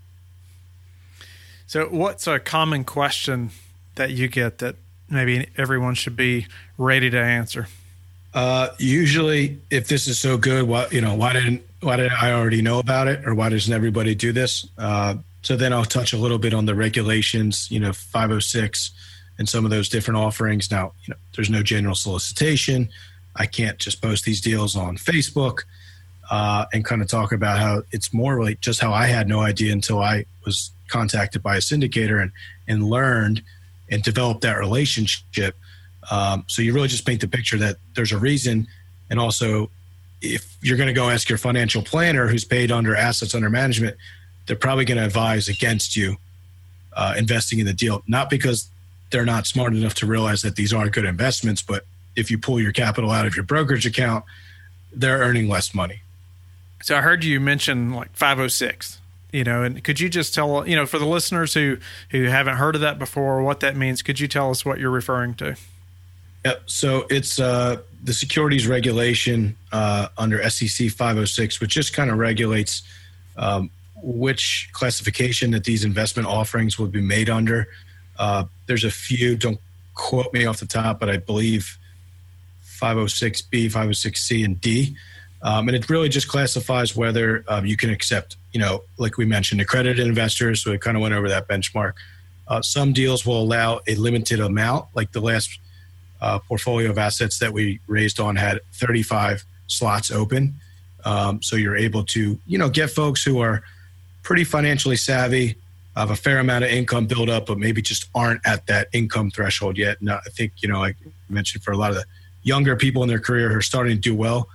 So, 1.66 1.86
what's 1.86 2.26
a 2.26 2.38
common 2.38 2.84
question 2.84 3.50
that 3.94 4.10
you 4.10 4.28
get 4.28 4.58
that 4.58 4.76
maybe 5.08 5.48
everyone 5.56 5.94
should 5.94 6.16
be 6.16 6.46
ready 6.78 7.10
to 7.10 7.18
answer? 7.18 7.68
Uh, 8.32 8.68
usually, 8.78 9.60
if 9.70 9.88
this 9.88 10.08
is 10.08 10.18
so 10.18 10.36
good, 10.36 10.66
why 10.66 10.88
you 10.90 11.00
know 11.00 11.14
why 11.14 11.32
didn't 11.32 11.62
why 11.80 11.96
did 11.96 12.12
I 12.12 12.32
already 12.32 12.62
know 12.62 12.78
about 12.78 13.08
it, 13.08 13.26
or 13.26 13.34
why 13.34 13.48
doesn't 13.48 13.72
everybody 13.72 14.14
do 14.14 14.32
this? 14.32 14.66
Uh, 14.76 15.16
so 15.42 15.56
then 15.56 15.72
I'll 15.72 15.84
touch 15.84 16.12
a 16.12 16.16
little 16.16 16.38
bit 16.38 16.54
on 16.54 16.64
the 16.64 16.74
regulations, 16.74 17.70
you 17.70 17.78
know, 17.78 17.92
506 17.92 18.92
and 19.38 19.46
some 19.46 19.66
of 19.66 19.70
those 19.70 19.90
different 19.90 20.18
offerings. 20.18 20.70
Now, 20.70 20.92
you 21.02 21.12
know, 21.12 21.18
there's 21.34 21.50
no 21.50 21.62
general 21.62 21.94
solicitation. 21.94 22.88
I 23.36 23.44
can't 23.44 23.78
just 23.78 24.00
post 24.00 24.24
these 24.24 24.40
deals 24.40 24.74
on 24.74 24.96
Facebook 24.96 25.64
uh, 26.30 26.66
and 26.72 26.84
kind 26.84 27.02
of 27.02 27.08
talk 27.08 27.32
about 27.32 27.58
how 27.58 27.82
it's 27.92 28.12
more 28.12 28.42
like 28.42 28.60
just 28.60 28.80
how 28.80 28.92
I 28.92 29.06
had 29.06 29.28
no 29.28 29.40
idea 29.40 29.72
until 29.72 30.00
I 30.00 30.26
was 30.44 30.70
contacted 30.88 31.42
by 31.42 31.56
a 31.56 31.60
syndicator 31.60 32.22
and 32.22 32.32
and 32.68 32.84
learned 32.84 33.42
and 33.90 34.02
developed 34.02 34.40
that 34.42 34.58
relationship. 34.58 35.56
Um, 36.10 36.44
so 36.46 36.62
you 36.62 36.72
really 36.72 36.88
just 36.88 37.06
paint 37.06 37.20
the 37.20 37.28
picture 37.28 37.58
that 37.58 37.76
there's 37.94 38.12
a 38.12 38.18
reason, 38.18 38.66
and 39.10 39.20
also 39.20 39.70
if 40.24 40.56
you're 40.62 40.76
going 40.76 40.88
to 40.88 40.94
go 40.94 41.10
ask 41.10 41.28
your 41.28 41.38
financial 41.38 41.82
planner 41.82 42.26
who's 42.26 42.44
paid 42.44 42.72
under 42.72 42.96
assets 42.96 43.34
under 43.34 43.50
management, 43.50 43.96
they're 44.46 44.56
probably 44.56 44.84
going 44.84 44.98
to 44.98 45.04
advise 45.04 45.48
against 45.48 45.96
you 45.96 46.16
uh, 46.94 47.14
investing 47.16 47.58
in 47.58 47.66
the 47.66 47.74
deal, 47.74 48.02
not 48.06 48.30
because 48.30 48.70
they're 49.10 49.26
not 49.26 49.46
smart 49.46 49.74
enough 49.74 49.94
to 49.94 50.06
realize 50.06 50.42
that 50.42 50.56
these 50.56 50.72
aren't 50.72 50.92
good 50.92 51.04
investments, 51.04 51.62
but 51.62 51.84
if 52.16 52.30
you 52.30 52.38
pull 52.38 52.60
your 52.60 52.72
capital 52.72 53.10
out 53.10 53.26
of 53.26 53.36
your 53.36 53.44
brokerage 53.44 53.86
account, 53.86 54.24
they're 54.92 55.18
earning 55.18 55.48
less 55.48 55.74
money. 55.74 56.00
So 56.84 56.94
I 56.94 57.00
heard 57.00 57.24
you 57.24 57.40
mention 57.40 57.94
like 57.94 58.14
506 58.14 59.00
you 59.32 59.42
know 59.42 59.62
and 59.62 59.82
could 59.82 59.98
you 59.98 60.10
just 60.10 60.34
tell 60.34 60.68
you 60.68 60.76
know 60.76 60.84
for 60.84 60.98
the 60.98 61.06
listeners 61.06 61.54
who 61.54 61.78
who 62.10 62.24
haven't 62.24 62.56
heard 62.56 62.74
of 62.74 62.82
that 62.82 62.98
before 62.98 63.42
what 63.42 63.60
that 63.60 63.74
means 63.74 64.02
could 64.02 64.20
you 64.20 64.28
tell 64.28 64.50
us 64.50 64.66
what 64.66 64.78
you're 64.78 64.90
referring 64.90 65.32
to? 65.36 65.56
Yep. 66.44 66.62
So 66.66 67.06
it's 67.08 67.40
uh, 67.40 67.78
the 68.02 68.12
securities 68.12 68.66
regulation 68.66 69.56
uh, 69.72 70.08
under 70.18 70.46
sec 70.50 70.90
506 70.90 71.58
which 71.58 71.70
just 71.70 71.94
kind 71.94 72.10
of 72.10 72.18
regulates 72.18 72.82
um, 73.38 73.70
which 74.02 74.68
classification 74.72 75.52
that 75.52 75.64
these 75.64 75.86
investment 75.86 76.28
offerings 76.28 76.78
will 76.78 76.88
be 76.88 77.00
made 77.00 77.30
under. 77.30 77.66
Uh, 78.18 78.44
there's 78.66 78.84
a 78.84 78.90
few 78.90 79.38
don't 79.38 79.58
quote 79.94 80.30
me 80.34 80.44
off 80.44 80.60
the 80.60 80.66
top 80.66 81.00
but 81.00 81.08
i 81.08 81.16
believe 81.16 81.78
506b 82.78 83.72
506c 83.72 84.44
and 84.44 84.60
d 84.60 84.94
um, 85.44 85.68
and 85.68 85.76
it 85.76 85.90
really 85.90 86.08
just 86.08 86.26
classifies 86.26 86.96
whether 86.96 87.44
um, 87.48 87.66
you 87.66 87.76
can 87.76 87.90
accept, 87.90 88.36
you 88.52 88.58
know, 88.58 88.82
like 88.96 89.18
we 89.18 89.26
mentioned, 89.26 89.60
accredited 89.60 90.04
investors. 90.04 90.62
So 90.62 90.70
we 90.70 90.78
kind 90.78 90.96
of 90.96 91.02
went 91.02 91.12
over 91.12 91.28
that 91.28 91.46
benchmark. 91.46 91.92
Uh, 92.48 92.62
some 92.62 92.94
deals 92.94 93.26
will 93.26 93.42
allow 93.42 93.80
a 93.86 93.94
limited 93.96 94.40
amount, 94.40 94.86
like 94.94 95.12
the 95.12 95.20
last 95.20 95.58
uh, 96.22 96.38
portfolio 96.38 96.88
of 96.88 96.96
assets 96.96 97.38
that 97.40 97.52
we 97.52 97.78
raised 97.86 98.20
on 98.20 98.36
had 98.36 98.58
35 98.72 99.44
slots 99.66 100.10
open. 100.10 100.54
Um, 101.04 101.42
so 101.42 101.56
you're 101.56 101.76
able 101.76 102.04
to, 102.04 102.38
you 102.46 102.56
know, 102.56 102.70
get 102.70 102.88
folks 102.88 103.22
who 103.22 103.40
are 103.40 103.62
pretty 104.22 104.44
financially 104.44 104.96
savvy, 104.96 105.56
have 105.94 106.10
a 106.10 106.16
fair 106.16 106.38
amount 106.38 106.64
of 106.64 106.70
income 106.70 107.06
build 107.06 107.28
up, 107.28 107.46
but 107.46 107.58
maybe 107.58 107.82
just 107.82 108.08
aren't 108.14 108.40
at 108.46 108.66
that 108.68 108.88
income 108.94 109.30
threshold 109.30 109.76
yet. 109.76 110.00
And 110.00 110.10
I 110.10 110.20
think, 110.30 110.52
you 110.62 110.70
know, 110.70 110.82
I 110.82 110.94
mentioned, 111.28 111.62
for 111.62 111.72
a 111.72 111.76
lot 111.76 111.90
of 111.90 111.96
the 111.96 112.04
younger 112.42 112.76
people 112.76 113.02
in 113.02 113.10
their 113.10 113.20
career 113.20 113.50
who 113.50 113.56
are 113.58 113.62
starting 113.62 113.96
to 113.96 114.00
do 114.00 114.14
well, 114.14 114.48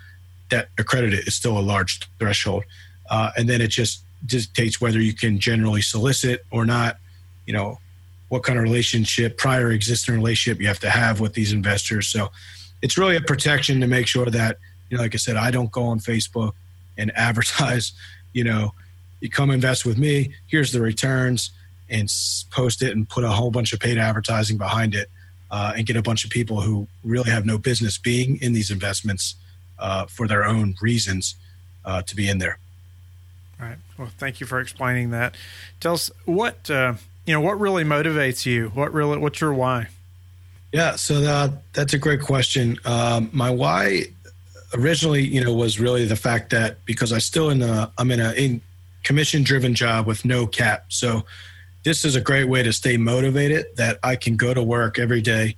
that 0.49 0.69
accredited 0.77 1.27
is 1.27 1.35
still 1.35 1.57
a 1.57 1.61
large 1.61 1.99
threshold. 2.19 2.63
Uh, 3.09 3.31
and 3.37 3.49
then 3.49 3.61
it 3.61 3.69
just 3.69 4.03
dictates 4.25 4.79
whether 4.81 4.99
you 4.99 5.13
can 5.13 5.39
generally 5.39 5.81
solicit 5.81 6.45
or 6.51 6.65
not, 6.65 6.97
you 7.45 7.53
know, 7.53 7.79
what 8.29 8.43
kind 8.43 8.59
of 8.59 8.63
relationship, 8.63 9.37
prior 9.37 9.71
existing 9.71 10.13
relationship 10.13 10.61
you 10.61 10.67
have 10.67 10.79
to 10.79 10.89
have 10.89 11.19
with 11.19 11.33
these 11.33 11.51
investors. 11.51 12.07
So 12.07 12.31
it's 12.81 12.97
really 12.97 13.15
a 13.15 13.21
protection 13.21 13.81
to 13.81 13.87
make 13.87 14.07
sure 14.07 14.27
that, 14.27 14.57
you 14.89 14.97
know, 14.97 15.03
like 15.03 15.15
I 15.15 15.17
said, 15.17 15.35
I 15.35 15.51
don't 15.51 15.71
go 15.71 15.83
on 15.83 15.99
Facebook 15.99 16.53
and 16.97 17.11
advertise, 17.15 17.93
you 18.33 18.43
know, 18.43 18.73
you 19.19 19.29
come 19.29 19.51
invest 19.51 19.85
with 19.85 19.97
me, 19.97 20.33
here's 20.47 20.71
the 20.71 20.81
returns, 20.81 21.51
and 21.89 22.11
post 22.51 22.81
it 22.81 22.95
and 22.95 23.09
put 23.09 23.23
a 23.23 23.29
whole 23.29 23.51
bunch 23.51 23.73
of 23.73 23.79
paid 23.79 23.97
advertising 23.97 24.57
behind 24.57 24.93
it 24.93 25.09
uh, 25.51 25.73
and 25.75 25.87
get 25.87 25.95
a 25.95 26.01
bunch 26.01 26.23
of 26.23 26.29
people 26.29 26.61
who 26.61 26.87
really 27.03 27.29
have 27.31 27.45
no 27.45 27.57
business 27.57 27.97
being 27.97 28.39
in 28.41 28.53
these 28.53 28.69
investments 28.69 29.35
uh, 29.79 30.05
for 30.05 30.27
their 30.27 30.45
own 30.45 30.75
reasons 30.81 31.36
uh, 31.86 32.01
to 32.03 32.15
be 32.15 32.29
in 32.29 32.38
there. 32.38 32.57
All 33.59 33.67
right. 33.67 33.77
Well, 33.98 34.12
thank 34.17 34.39
you 34.39 34.45
for 34.45 34.59
explaining 34.59 35.12
that. 35.12 35.36
Tell 35.79 35.93
us 35.93 36.12
what 36.25 36.69
uh, 36.69 36.93
you 37.25 37.33
know. 37.33 37.41
What 37.41 37.59
really 37.59 37.83
motivates 37.83 38.45
you? 38.45 38.69
What 38.69 38.93
really? 38.93 39.17
What's 39.17 39.41
your 39.41 39.53
why? 39.53 39.88
Yeah. 40.71 40.95
So 40.95 41.19
that, 41.21 41.51
that's 41.74 41.93
a 41.93 41.98
great 41.98 42.21
question. 42.21 42.77
Um, 42.86 43.29
my 43.33 43.50
why 43.50 44.03
originally, 44.74 45.24
you 45.24 45.43
know, 45.43 45.53
was 45.53 45.79
really 45.79 46.05
the 46.05 46.15
fact 46.15 46.51
that 46.51 46.86
because 46.86 47.12
I 47.12 47.17
still 47.17 47.50
in 47.50 47.62
a 47.62 47.91
I'm 47.98 48.12
in 48.12 48.19
a 48.19 48.31
in 48.33 48.62
commission 49.03 49.43
driven 49.43 49.74
job 49.74 50.05
with 50.05 50.24
no 50.24 50.48
cap. 50.48 50.86
So 50.89 51.25
this 51.83 52.05
is 52.05 52.15
a 52.15 52.21
great 52.21 52.48
way 52.48 52.63
to 52.63 52.71
stay 52.71 52.95
motivated. 52.95 53.65
That 53.75 54.00
I 54.03 54.15
can 54.15 54.38
go 54.38 54.53
to 54.53 54.63
work 54.63 55.00
every 55.00 55.21
day 55.21 55.55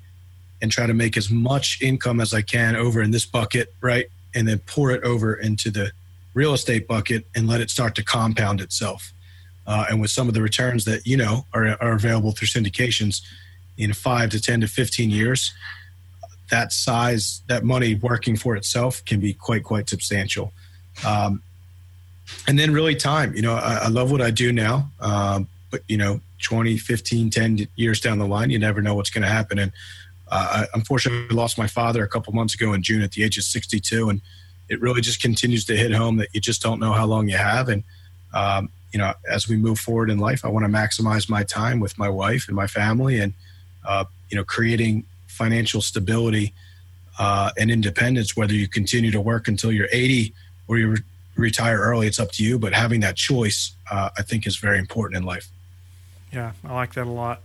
and 0.62 0.72
try 0.72 0.86
to 0.86 0.94
make 0.94 1.18
as 1.18 1.30
much 1.30 1.82
income 1.82 2.20
as 2.20 2.34
I 2.34 2.42
can 2.42 2.76
over 2.76 3.02
in 3.02 3.12
this 3.12 3.26
bucket, 3.26 3.74
right? 3.82 4.06
And 4.36 4.48
then 4.48 4.60
pour 4.60 4.92
it 4.92 5.04
over 5.04 5.34
into 5.34 5.72
the 5.72 5.92
real 6.34 6.54
estate 6.54 6.88
bucket 6.88 7.26
and 7.36 7.48
let 7.48 7.62
it 7.62 7.70
start 7.70 7.96
to 7.96 8.04
compound 8.04 8.62
itself. 8.62 9.12
Uh, 9.68 9.86
and 9.90 10.02
with 10.02 10.12
some 10.12 10.28
of 10.28 10.34
the 10.34 10.42
returns 10.42 10.86
that 10.86 11.06
you 11.06 11.18
know 11.18 11.46
are, 11.54 11.78
are 11.82 11.94
available 11.94 12.32
through 12.32 12.48
syndications 12.48 13.22
in 13.78 13.94
five 13.94 14.30
to 14.32 14.42
10 14.42 14.62
to 14.62 14.68
15 14.68 15.10
years, 15.10 15.54
that 16.50 16.74
size, 16.74 17.42
that 17.48 17.64
money 17.64 17.96
working 17.96 18.36
for 18.36 18.56
itself 18.56 19.04
can 19.06 19.20
be 19.20 19.34
quite, 19.34 19.64
quite 19.64 19.90
substantial. 19.90 20.54
Um, 21.06 21.42
and 22.48 22.60
then 22.60 22.72
really 22.74 22.96
time, 22.96 23.34
you 23.36 23.42
know, 23.42 23.54
I, 23.54 23.82
I 23.84 23.88
love 23.88 24.12
what 24.12 24.22
I 24.22 24.32
do 24.32 24.52
now. 24.52 24.92
Um, 25.00 25.48
but, 25.70 25.82
you 25.88 25.98
know, 25.98 26.20
20, 26.44 26.78
15, 26.78 27.30
10 27.30 27.68
years 27.76 28.02
down 28.02 28.20
the 28.20 28.28
line, 28.28 28.50
you 28.50 28.60
never 28.60 28.82
know 28.82 28.96
what's 28.96 29.10
going 29.10 29.22
to 29.22 29.30
happen. 29.30 29.58
And 29.60 29.72
I 30.32 30.68
unfortunately 30.74 31.36
lost 31.36 31.58
my 31.58 31.68
father 31.68 32.04
a 32.04 32.08
couple 32.08 32.34
months 32.34 32.54
ago 32.54 32.74
in 32.74 32.82
June 32.82 33.02
at 33.02 33.12
the 33.12 33.24
age 33.24 33.38
of 33.38 33.44
62, 33.44 34.10
and 34.10 34.22
it 34.70 34.80
really 34.80 35.02
just 35.02 35.22
continues 35.22 35.66
to 35.66 35.76
hit 35.76 35.92
home 35.92 36.18
that 36.18 36.30
you 36.34 36.40
just 36.40 36.62
don't 36.62 36.80
know 36.80 36.94
how 36.94 37.06
long 37.06 37.28
you 37.28 37.38
have. 37.38 37.68
And 37.68 37.84
um, 38.34 38.70
you 38.94 39.00
know, 39.00 39.14
as 39.30 39.48
we 39.48 39.58
move 39.58 39.80
forward 39.80 40.10
in 40.10 40.20
life, 40.20 40.46
I 40.46 40.48
want 40.50 40.66
to 40.66 40.72
maximize 40.72 41.30
my 41.30 41.44
time 41.44 41.80
with 41.80 41.98
my 41.98 42.10
wife 42.10 42.48
and 42.48 42.56
my 42.56 42.68
family, 42.68 43.20
and 43.20 43.34
uh, 43.86 44.06
you 44.30 44.38
know, 44.38 44.44
creating 44.44 45.06
financial 45.28 45.82
stability 45.82 46.54
uh, 47.20 47.52
and 47.58 47.70
independence. 47.70 48.36
Whether 48.36 48.54
you 48.54 48.68
continue 48.68 49.12
to 49.12 49.22
work 49.22 49.48
until 49.48 49.72
you're 49.72 49.90
80 49.92 50.34
or 50.68 50.78
you 50.78 50.88
re- 50.90 51.04
retire 51.36 51.80
early, 51.80 52.08
it's 52.08 52.20
up 52.20 52.32
to 52.34 52.44
you. 52.44 52.60
But 52.60 52.74
having 52.74 53.02
that 53.02 53.16
choice, 53.16 53.74
uh, 53.90 54.10
I 54.18 54.22
think, 54.22 54.48
is 54.48 54.58
very 54.58 54.80
important 54.80 55.18
in 55.18 55.24
life. 55.24 55.50
Yeah, 56.32 56.54
I 56.64 56.74
like 56.74 56.94
that 56.94 57.08
a 57.08 57.12
lot. 57.12 57.42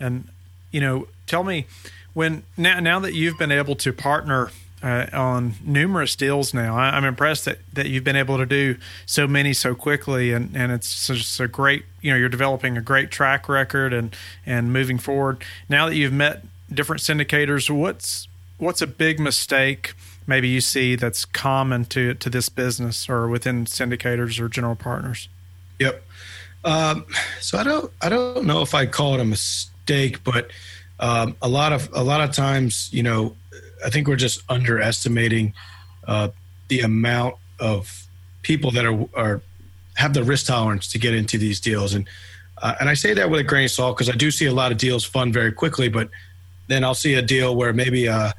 And 0.00 0.28
you 0.70 0.80
know, 0.80 1.08
tell 1.26 1.44
me 1.44 1.66
when 2.14 2.42
now 2.56 2.80
now 2.80 2.98
that 3.00 3.14
you've 3.14 3.38
been 3.38 3.52
able 3.52 3.76
to 3.76 3.92
partner 3.92 4.50
uh, 4.82 5.06
on 5.12 5.54
numerous 5.64 6.16
deals 6.16 6.52
now. 6.52 6.76
I, 6.76 6.88
am 6.88 6.94
I'm 6.94 7.04
impressed 7.04 7.44
that, 7.44 7.58
that 7.72 7.86
you've 7.86 8.04
been 8.04 8.16
able 8.16 8.36
to 8.38 8.46
do 8.46 8.76
so 9.06 9.28
many 9.28 9.52
so 9.52 9.74
quickly, 9.74 10.32
and, 10.32 10.56
and 10.56 10.72
it's 10.72 11.06
just 11.06 11.38
a 11.38 11.46
great 11.46 11.84
you 12.00 12.10
know 12.10 12.16
you're 12.16 12.28
developing 12.28 12.76
a 12.76 12.80
great 12.80 13.10
track 13.10 13.48
record 13.48 13.92
and 13.92 14.14
and 14.44 14.72
moving 14.72 14.98
forward. 14.98 15.44
Now 15.68 15.88
that 15.88 15.94
you've 15.94 16.12
met 16.12 16.44
different 16.72 17.02
syndicators, 17.02 17.70
what's 17.70 18.28
what's 18.58 18.82
a 18.82 18.86
big 18.86 19.20
mistake 19.20 19.94
maybe 20.26 20.48
you 20.48 20.60
see 20.60 20.94
that's 20.96 21.24
common 21.24 21.84
to 21.84 22.14
to 22.14 22.30
this 22.30 22.48
business 22.48 23.08
or 23.08 23.28
within 23.28 23.64
syndicators 23.66 24.40
or 24.40 24.48
general 24.48 24.76
partners? 24.76 25.28
Yep. 25.78 26.02
Um, 26.64 27.06
so 27.40 27.58
I 27.58 27.64
don't 27.64 27.92
I 28.00 28.08
don't 28.08 28.46
know 28.46 28.62
if 28.62 28.74
I 28.74 28.86
call 28.86 29.14
it 29.14 29.20
a 29.20 29.24
mistake, 29.24 30.24
but 30.24 30.50
um, 31.00 31.36
a 31.42 31.48
lot 31.48 31.72
of 31.72 31.88
a 31.92 32.02
lot 32.02 32.20
of 32.20 32.34
times, 32.34 32.88
you 32.92 33.02
know, 33.02 33.34
I 33.84 33.90
think 33.90 34.08
we're 34.08 34.16
just 34.16 34.42
underestimating 34.48 35.54
uh, 36.06 36.28
the 36.68 36.80
amount 36.80 37.36
of 37.58 38.06
people 38.42 38.70
that 38.72 38.84
are 38.84 39.08
are 39.14 39.42
have 39.94 40.14
the 40.14 40.24
risk 40.24 40.46
tolerance 40.46 40.88
to 40.92 40.98
get 40.98 41.14
into 41.14 41.38
these 41.38 41.60
deals, 41.60 41.94
and 41.94 42.08
uh, 42.62 42.74
and 42.80 42.88
I 42.88 42.94
say 42.94 43.14
that 43.14 43.30
with 43.30 43.40
a 43.40 43.44
grain 43.44 43.64
of 43.64 43.70
salt 43.70 43.96
because 43.96 44.08
I 44.08 44.16
do 44.16 44.30
see 44.30 44.46
a 44.46 44.54
lot 44.54 44.72
of 44.72 44.78
deals 44.78 45.04
fund 45.04 45.32
very 45.32 45.52
quickly, 45.52 45.88
but 45.88 46.08
then 46.68 46.84
I'll 46.84 46.94
see 46.94 47.14
a 47.14 47.22
deal 47.22 47.56
where 47.56 47.72
maybe 47.72 48.06
a, 48.06 48.32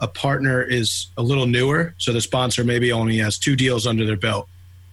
a 0.00 0.08
partner 0.08 0.62
is 0.62 1.06
a 1.16 1.22
little 1.22 1.46
newer, 1.46 1.94
so 1.98 2.12
the 2.12 2.20
sponsor 2.20 2.64
maybe 2.64 2.92
only 2.92 3.18
has 3.18 3.38
two 3.38 3.56
deals 3.56 3.86
under 3.86 4.04
their 4.04 4.16
belt, 4.16 4.48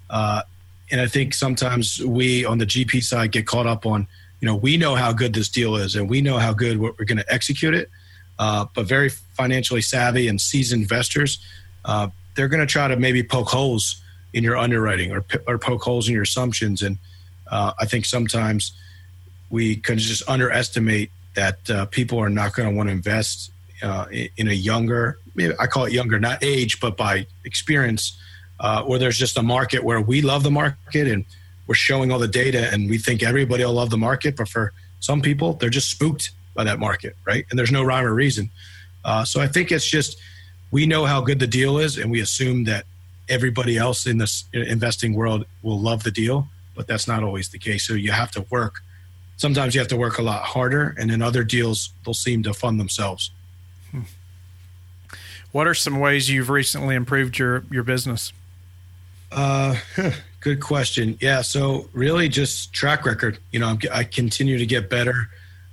uh, 0.09 0.43
and 0.91 1.01
I 1.01 1.07
think 1.07 1.33
sometimes 1.33 1.99
we 2.05 2.45
on 2.45 2.59
the 2.59 2.65
GP 2.65 3.03
side 3.03 3.31
get 3.31 3.47
caught 3.47 3.65
up 3.65 3.85
on 3.85 4.07
you 4.39 4.45
know 4.45 4.55
we 4.55 4.77
know 4.77 4.95
how 4.95 5.11
good 5.11 5.33
this 5.33 5.49
deal 5.49 5.75
is 5.75 5.95
and 5.95 6.09
we 6.09 6.21
know 6.21 6.37
how 6.37 6.53
good 6.53 6.77
what 6.77 6.97
we're 6.99 7.05
going 7.05 7.17
to 7.17 7.33
execute 7.33 7.73
it 7.73 7.89
uh, 8.37 8.65
but 8.73 8.85
very 8.85 9.09
financially 9.09 9.81
savvy 9.81 10.27
and 10.27 10.39
seasoned 10.39 10.81
investors, 10.81 11.39
uh, 11.85 12.09
they're 12.35 12.47
going 12.47 12.65
to 12.65 12.71
try 12.71 12.87
to 12.87 12.95
maybe 12.95 13.23
poke 13.23 13.47
holes 13.47 14.01
in 14.33 14.43
your 14.43 14.57
underwriting 14.57 15.11
or, 15.11 15.23
or 15.47 15.57
poke 15.57 15.81
holes 15.81 16.07
in 16.07 16.13
your 16.13 16.23
assumptions. 16.23 16.81
And 16.81 16.97
uh, 17.49 17.73
I 17.79 17.85
think 17.85 18.05
sometimes 18.05 18.73
we 19.49 19.77
can 19.77 19.97
just 19.97 20.27
underestimate 20.27 21.11
that 21.35 21.69
uh, 21.69 21.85
people 21.85 22.19
are 22.19 22.29
not 22.29 22.53
going 22.53 22.69
to 22.69 22.75
want 22.75 22.89
to 22.89 22.93
invest 22.93 23.51
uh, 23.81 24.05
in 24.11 24.47
a 24.47 24.53
younger, 24.53 25.19
I 25.59 25.67
call 25.67 25.85
it 25.85 25.93
younger, 25.93 26.19
not 26.19 26.43
age, 26.43 26.79
but 26.79 26.97
by 26.97 27.27
experience, 27.43 28.17
uh, 28.59 28.83
where 28.83 28.99
there's 28.99 29.17
just 29.17 29.37
a 29.37 29.43
market 29.43 29.83
where 29.83 30.01
we 30.01 30.21
love 30.21 30.43
the 30.43 30.51
market 30.51 31.07
and 31.07 31.25
we're 31.67 31.75
showing 31.75 32.11
all 32.11 32.19
the 32.19 32.27
data 32.27 32.69
and 32.71 32.89
we 32.89 32.97
think 32.97 33.23
everybody 33.23 33.63
will 33.63 33.73
love 33.73 33.89
the 33.89 33.97
market. 33.97 34.35
But 34.35 34.49
for 34.49 34.73
some 34.99 35.21
people, 35.21 35.53
they're 35.53 35.69
just 35.69 35.89
spooked 35.89 36.31
by 36.53 36.63
that 36.63 36.79
market, 36.79 37.15
right? 37.25 37.45
And 37.49 37.59
there's 37.59 37.71
no 37.71 37.83
rhyme 37.83 38.05
or 38.05 38.13
reason. 38.13 38.49
Uh, 39.03 39.23
so 39.23 39.39
I 39.41 39.47
think 39.47 39.71
it's 39.71 39.87
just 39.87 40.17
we 40.71 40.85
know 40.85 41.05
how 41.05 41.21
good 41.21 41.39
the 41.39 41.47
deal 41.47 41.77
is, 41.77 41.97
and 41.97 42.11
we 42.11 42.21
assume 42.21 42.63
that 42.65 42.85
everybody 43.29 43.77
else 43.77 44.05
in 44.05 44.17
this 44.17 44.45
investing 44.53 45.13
world 45.13 45.45
will 45.61 45.79
love 45.79 46.03
the 46.03 46.11
deal, 46.11 46.47
but 46.75 46.87
that's 46.87 47.07
not 47.07 47.23
always 47.23 47.49
the 47.49 47.59
case. 47.59 47.87
So 47.87 47.93
you 47.93 48.11
have 48.11 48.31
to 48.31 48.45
work. 48.49 48.81
Sometimes 49.37 49.75
you 49.75 49.79
have 49.79 49.87
to 49.89 49.97
work 49.97 50.17
a 50.17 50.21
lot 50.21 50.43
harder, 50.43 50.95
and 50.97 51.11
in 51.11 51.21
other 51.21 51.43
deals, 51.43 51.91
they'll 52.03 52.13
seem 52.13 52.43
to 52.43 52.53
fund 52.53 52.79
themselves. 52.79 53.31
Hmm. 53.91 54.01
What 55.51 55.67
are 55.67 55.73
some 55.73 55.99
ways 55.99 56.29
you've 56.29 56.49
recently 56.49 56.95
improved 56.95 57.37
your 57.37 57.63
your 57.69 57.83
business? 57.83 58.33
Uh, 59.31 59.75
good 60.45 60.61
question. 60.61 61.17
Yeah, 61.19 61.41
so 61.41 61.89
really 61.91 62.29
just 62.29 62.71
track 62.71 63.03
record. 63.03 63.39
You 63.51 63.59
know, 63.59 63.79
I 63.91 64.03
continue 64.03 64.59
to 64.59 64.65
get 64.67 64.91
better 64.91 65.27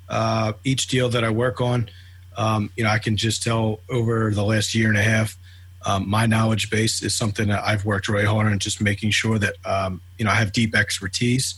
uh, 0.08 0.54
each 0.64 0.86
deal 0.86 1.10
that 1.10 1.22
I 1.22 1.28
work 1.28 1.60
on. 1.60 1.90
Um, 2.38 2.70
you 2.74 2.84
know, 2.84 2.88
I 2.88 2.98
can 2.98 3.18
just 3.18 3.42
tell 3.42 3.80
over 3.90 4.30
the 4.30 4.42
last 4.42 4.74
year 4.74 4.88
and 4.88 4.96
a 4.96 5.02
half, 5.02 5.36
um, 5.84 6.08
my 6.08 6.24
knowledge 6.24 6.70
base 6.70 7.02
is 7.02 7.14
something 7.14 7.48
that 7.48 7.62
I've 7.62 7.84
worked 7.84 8.08
really 8.08 8.24
hard 8.24 8.46
on, 8.46 8.58
just 8.58 8.80
making 8.80 9.10
sure 9.10 9.38
that 9.38 9.56
um, 9.66 10.00
you 10.16 10.24
know 10.24 10.30
I 10.30 10.36
have 10.36 10.52
deep 10.52 10.74
expertise. 10.74 11.54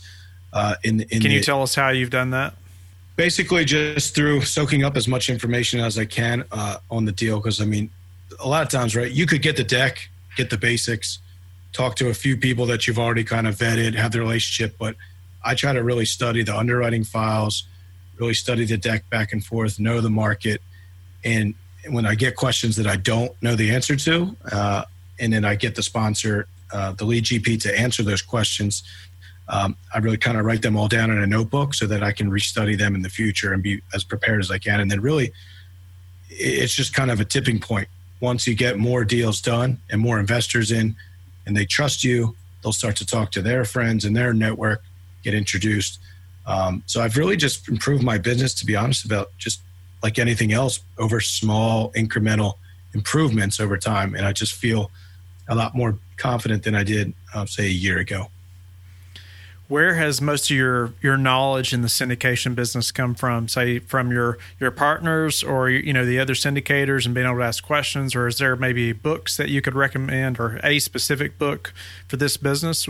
Uh, 0.51 0.75
in, 0.83 0.99
in 0.99 1.21
can 1.21 1.31
you 1.31 1.39
the, 1.39 1.45
tell 1.45 1.63
us 1.63 1.73
how 1.73 1.89
you've 1.89 2.09
done 2.09 2.31
that? 2.31 2.53
Basically, 3.15 3.63
just 3.63 4.13
through 4.13 4.41
soaking 4.41 4.83
up 4.83 4.97
as 4.97 5.07
much 5.07 5.29
information 5.29 5.79
as 5.79 5.97
I 5.97 6.03
can 6.03 6.43
uh, 6.51 6.79
on 6.91 7.05
the 7.05 7.13
deal. 7.13 7.37
Because 7.37 7.61
I 7.61 7.65
mean, 7.65 7.89
a 8.41 8.49
lot 8.49 8.63
of 8.63 8.67
times, 8.67 8.93
right? 8.93 9.09
You 9.09 9.25
could 9.25 9.41
get 9.41 9.55
the 9.55 9.63
deck, 9.63 10.09
get 10.35 10.49
the 10.49 10.57
basics, 10.57 11.19
talk 11.75 11.95
to 11.97 12.09
a 12.09 12.13
few 12.13 12.37
people 12.37 12.65
that 12.67 12.87
you've 12.87 12.99
already 12.99 13.23
kind 13.23 13.47
of 13.47 13.55
vetted, 13.55 13.95
have 13.95 14.11
the 14.11 14.19
relationship, 14.19 14.77
but 14.79 14.95
I 15.43 15.55
try 15.55 15.73
to 15.73 15.83
really 15.83 16.05
study 16.05 16.43
the 16.43 16.57
underwriting 16.57 17.03
files 17.03 17.67
really 18.17 18.33
study 18.33 18.65
the 18.65 18.77
deck 18.77 19.09
back 19.09 19.33
and 19.33 19.43
forth, 19.43 19.79
know 19.79 20.01
the 20.01 20.09
market, 20.09 20.61
and 21.23 21.53
when 21.89 22.05
I 22.05 22.15
get 22.15 22.35
questions 22.35 22.75
that 22.77 22.87
I 22.87 22.95
don't 22.95 23.31
know 23.43 23.55
the 23.55 23.71
answer 23.71 23.95
to, 23.95 24.35
uh, 24.51 24.85
and 25.19 25.31
then 25.31 25.45
I 25.45 25.55
get 25.55 25.75
the 25.75 25.83
sponsor, 25.83 26.47
uh, 26.71 26.93
the 26.93 27.05
lead 27.05 27.25
GP, 27.25 27.61
to 27.61 27.79
answer 27.79 28.03
those 28.03 28.21
questions. 28.21 28.83
Um, 29.47 29.75
I 29.93 29.99
really 29.99 30.17
kind 30.17 30.37
of 30.37 30.45
write 30.45 30.63
them 30.63 30.75
all 30.75 30.87
down 30.87 31.11
in 31.11 31.19
a 31.19 31.27
notebook 31.27 31.75
so 31.75 31.85
that 31.85 32.01
I 32.01 32.11
can 32.11 32.31
restudy 32.31 32.77
them 32.77 32.95
in 32.95 33.03
the 33.03 33.09
future 33.09 33.53
and 33.53 33.61
be 33.61 33.81
as 33.93 34.03
prepared 34.03 34.39
as 34.39 34.49
I 34.49 34.57
can. 34.57 34.79
And 34.79 34.89
then 34.89 35.01
really, 35.01 35.31
it's 36.29 36.73
just 36.73 36.93
kind 36.93 37.11
of 37.11 37.19
a 37.19 37.25
tipping 37.25 37.59
point. 37.59 37.87
Once 38.19 38.47
you 38.47 38.55
get 38.55 38.79
more 38.79 39.05
deals 39.05 39.41
done 39.41 39.79
and 39.91 40.01
more 40.01 40.19
investors 40.19 40.71
in, 40.71 40.95
and 41.45 41.55
they 41.55 41.65
trust 41.65 42.03
you, 42.03 42.35
they'll 42.61 42.71
start 42.71 42.95
to 42.97 43.05
talk 43.05 43.31
to 43.31 43.41
their 43.41 43.65
friends 43.65 44.05
and 44.05 44.15
their 44.15 44.33
network, 44.33 44.81
get 45.23 45.33
introduced. 45.33 45.99
Um, 46.45 46.83
so 46.85 47.01
I've 47.01 47.17
really 47.17 47.37
just 47.37 47.67
improved 47.67 48.03
my 48.03 48.17
business, 48.17 48.53
to 48.55 48.65
be 48.65 48.75
honest, 48.75 49.05
about 49.05 49.29
just 49.37 49.61
like 50.03 50.19
anything 50.19 50.51
else, 50.53 50.81
over 50.97 51.19
small 51.19 51.91
incremental 51.93 52.55
improvements 52.93 53.59
over 53.59 53.77
time. 53.77 54.15
And 54.15 54.25
I 54.25 54.31
just 54.31 54.53
feel 54.53 54.91
a 55.47 55.55
lot 55.55 55.75
more 55.75 55.97
confident 56.17 56.63
than 56.63 56.75
I 56.75 56.83
did, 56.83 57.13
uh, 57.33 57.45
say, 57.45 57.65
a 57.65 57.69
year 57.69 57.99
ago. 57.99 58.29
Where 59.67 59.95
has 59.95 60.21
most 60.21 60.51
of 60.51 60.57
your 60.57 60.93
your 61.01 61.17
knowledge 61.17 61.73
in 61.73 61.81
the 61.81 61.87
syndication 61.87 62.53
business 62.53 62.91
come 62.91 63.15
from? 63.15 63.47
Say 63.47 63.79
from 63.79 64.11
your 64.11 64.37
your 64.59 64.71
partners 64.71 65.43
or 65.43 65.69
you 65.69 65.91
know 65.91 66.05
the 66.05 66.19
other 66.19 66.33
syndicators 66.33 67.05
and 67.05 67.15
being 67.15 67.25
able 67.25 67.37
to 67.37 67.43
ask 67.43 67.63
questions, 67.63 68.15
or 68.15 68.27
is 68.27 68.37
there 68.37 68.55
maybe 68.55 68.93
books 68.93 69.37
that 69.37 69.49
you 69.49 69.61
could 69.61 69.75
recommend 69.75 70.39
or 70.39 70.59
a 70.63 70.79
specific 70.79 71.39
book 71.39 71.73
for 72.07 72.17
this 72.17 72.37
business? 72.37 72.87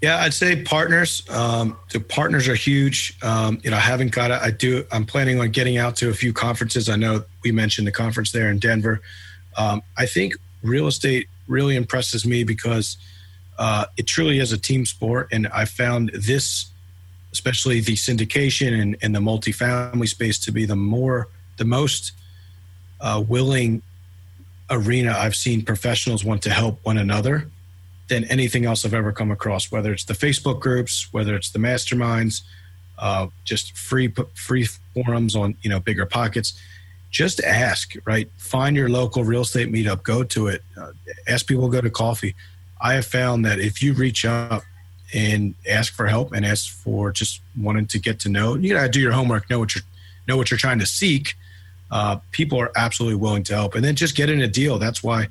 Yeah, 0.00 0.18
I'd 0.18 0.34
say 0.34 0.62
partners. 0.62 1.24
Um, 1.28 1.76
the 1.90 1.98
partners 1.98 2.46
are 2.46 2.54
huge. 2.54 3.18
Um, 3.20 3.58
you 3.64 3.70
know, 3.70 3.76
I 3.76 3.80
haven't 3.80 4.12
got 4.12 4.30
it. 4.30 4.40
I 4.40 4.52
do. 4.52 4.86
I'm 4.92 5.04
planning 5.04 5.40
on 5.40 5.50
getting 5.50 5.76
out 5.76 5.96
to 5.96 6.08
a 6.08 6.14
few 6.14 6.32
conferences. 6.32 6.88
I 6.88 6.94
know 6.94 7.24
we 7.42 7.50
mentioned 7.50 7.86
the 7.88 7.92
conference 7.92 8.30
there 8.30 8.48
in 8.48 8.60
Denver. 8.60 9.00
Um, 9.56 9.82
I 9.96 10.06
think 10.06 10.34
real 10.62 10.86
estate 10.86 11.26
really 11.48 11.74
impresses 11.74 12.24
me 12.24 12.44
because 12.44 12.96
uh, 13.58 13.86
it 13.96 14.06
truly 14.06 14.38
is 14.38 14.52
a 14.52 14.58
team 14.58 14.86
sport, 14.86 15.28
and 15.32 15.48
I 15.48 15.64
found 15.64 16.10
this, 16.14 16.70
especially 17.32 17.80
the 17.80 17.94
syndication 17.94 18.80
and, 18.80 18.96
and 19.02 19.14
the 19.14 19.18
multifamily 19.18 20.08
space, 20.08 20.38
to 20.40 20.52
be 20.52 20.64
the 20.64 20.76
more, 20.76 21.28
the 21.56 21.64
most 21.64 22.12
uh, 23.00 23.22
willing 23.26 23.82
arena 24.70 25.14
I've 25.16 25.34
seen 25.34 25.64
professionals 25.64 26.24
want 26.24 26.42
to 26.42 26.50
help 26.50 26.78
one 26.84 26.98
another 26.98 27.48
than 28.08 28.24
anything 28.24 28.64
else 28.64 28.84
I've 28.84 28.94
ever 28.94 29.12
come 29.12 29.30
across. 29.30 29.72
Whether 29.72 29.92
it's 29.92 30.04
the 30.04 30.14
Facebook 30.14 30.60
groups, 30.60 31.12
whether 31.12 31.34
it's 31.34 31.50
the 31.50 31.58
masterminds, 31.58 32.42
uh, 32.98 33.28
just 33.44 33.76
free 33.76 34.12
free 34.34 34.68
forums 34.94 35.34
on 35.34 35.56
you 35.62 35.70
know 35.70 35.80
BiggerPockets. 35.80 36.56
Just 37.10 37.40
ask, 37.40 37.94
right? 38.04 38.28
Find 38.36 38.76
your 38.76 38.90
local 38.90 39.24
real 39.24 39.40
estate 39.40 39.72
meetup, 39.72 40.02
go 40.02 40.22
to 40.24 40.48
it, 40.48 40.62
uh, 40.76 40.92
ask 41.26 41.46
people 41.46 41.66
to 41.68 41.72
go 41.72 41.80
to 41.80 41.90
coffee. 41.90 42.34
I 42.80 42.94
have 42.94 43.06
found 43.06 43.44
that 43.44 43.58
if 43.58 43.82
you 43.82 43.92
reach 43.92 44.24
up 44.24 44.62
and 45.14 45.54
ask 45.68 45.92
for 45.94 46.06
help 46.06 46.32
and 46.32 46.44
ask 46.44 46.70
for 46.70 47.10
just 47.10 47.40
wanting 47.60 47.86
to 47.86 47.98
get 47.98 48.20
to 48.20 48.28
know, 48.28 48.54
you 48.56 48.74
gotta 48.74 48.88
do 48.88 49.00
your 49.00 49.12
homework, 49.12 49.48
know 49.50 49.58
what 49.58 49.74
you're 49.74 49.84
know 50.26 50.36
what 50.36 50.50
you're 50.50 50.58
trying 50.58 50.78
to 50.78 50.86
seek. 50.86 51.34
Uh, 51.90 52.16
people 52.32 52.60
are 52.60 52.70
absolutely 52.76 53.16
willing 53.16 53.42
to 53.42 53.54
help, 53.54 53.74
and 53.74 53.82
then 53.82 53.94
just 53.94 54.14
get 54.14 54.28
in 54.28 54.40
a 54.42 54.48
deal. 54.48 54.78
That's 54.78 55.02
why 55.02 55.28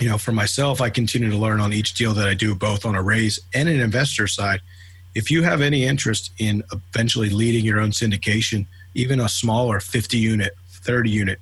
you 0.00 0.08
know, 0.08 0.18
for 0.18 0.32
myself, 0.32 0.80
I 0.80 0.88
continue 0.88 1.30
to 1.30 1.36
learn 1.36 1.60
on 1.60 1.74
each 1.74 1.94
deal 1.94 2.14
that 2.14 2.26
I 2.26 2.32
do, 2.32 2.54
both 2.54 2.86
on 2.86 2.94
a 2.94 3.02
raise 3.02 3.38
and 3.54 3.68
an 3.68 3.80
investor 3.80 4.26
side. 4.26 4.62
If 5.14 5.30
you 5.30 5.42
have 5.42 5.60
any 5.60 5.84
interest 5.84 6.32
in 6.38 6.64
eventually 6.72 7.28
leading 7.28 7.64
your 7.64 7.80
own 7.80 7.90
syndication, 7.90 8.66
even 8.94 9.20
a 9.20 9.28
smaller 9.28 9.78
50 9.78 10.16
unit, 10.16 10.56
30 10.70 11.10
unit, 11.10 11.38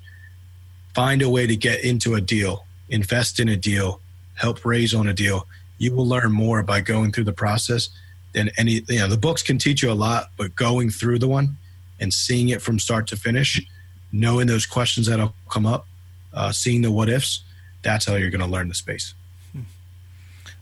find 0.93 1.21
a 1.21 1.29
way 1.29 1.47
to 1.47 1.55
get 1.55 1.83
into 1.85 2.15
a 2.15 2.21
deal, 2.21 2.65
invest 2.89 3.39
in 3.39 3.47
a 3.47 3.55
deal, 3.55 4.01
help 4.39 4.65
raise 4.65 4.93
on 4.93 5.07
a 5.07 5.13
deal. 5.13 5.47
You 5.77 5.93
will 5.93 6.07
learn 6.07 6.31
more 6.31 6.63
by 6.63 6.81
going 6.81 7.11
through 7.11 7.25
the 7.25 7.33
process 7.33 7.89
than 8.33 8.49
any, 8.57 8.81
you 8.87 8.99
know, 8.99 9.07
the 9.07 9.17
books 9.17 9.43
can 9.43 9.57
teach 9.57 9.83
you 9.83 9.91
a 9.91 9.93
lot, 9.93 10.31
but 10.37 10.55
going 10.55 10.89
through 10.89 11.19
the 11.19 11.27
one 11.27 11.57
and 11.99 12.13
seeing 12.13 12.49
it 12.49 12.61
from 12.61 12.79
start 12.79 13.07
to 13.07 13.17
finish, 13.17 13.61
knowing 14.11 14.47
those 14.47 14.65
questions 14.65 15.07
that'll 15.07 15.33
come 15.49 15.65
up, 15.65 15.87
uh, 16.33 16.51
seeing 16.51 16.81
the 16.81 16.91
what 16.91 17.09
ifs, 17.09 17.43
that's 17.81 18.05
how 18.05 18.15
you're 18.15 18.29
going 18.29 18.41
to 18.41 18.47
learn 18.47 18.69
the 18.69 18.75
space. 18.75 19.13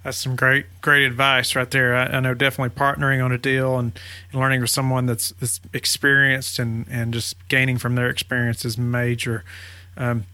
That's 0.04 0.18
some 0.18 0.38
great, 0.38 0.66
great 0.82 1.06
advice 1.06 1.54
right 1.56 1.70
there. 1.70 1.94
I, 1.96 2.06
I 2.06 2.20
know 2.22 2.34
definitely 2.34 2.80
partnering 2.80 3.24
on 3.24 3.34
a 3.34 3.38
deal 3.38 3.78
and, 3.78 3.92
and, 4.32 4.40
learning 4.40 4.62
with 4.62 4.70
someone 4.70 5.06
that's, 5.06 5.32
that's 5.32 5.60
experienced 5.74 6.60
and, 6.60 6.86
and 6.90 7.14
just 7.14 7.36
gaining 7.50 7.78
from 7.78 7.96
their 7.96 8.10
experience 8.10 8.64
is 8.64 8.78
major. 8.78 9.44
Um, 9.98 10.26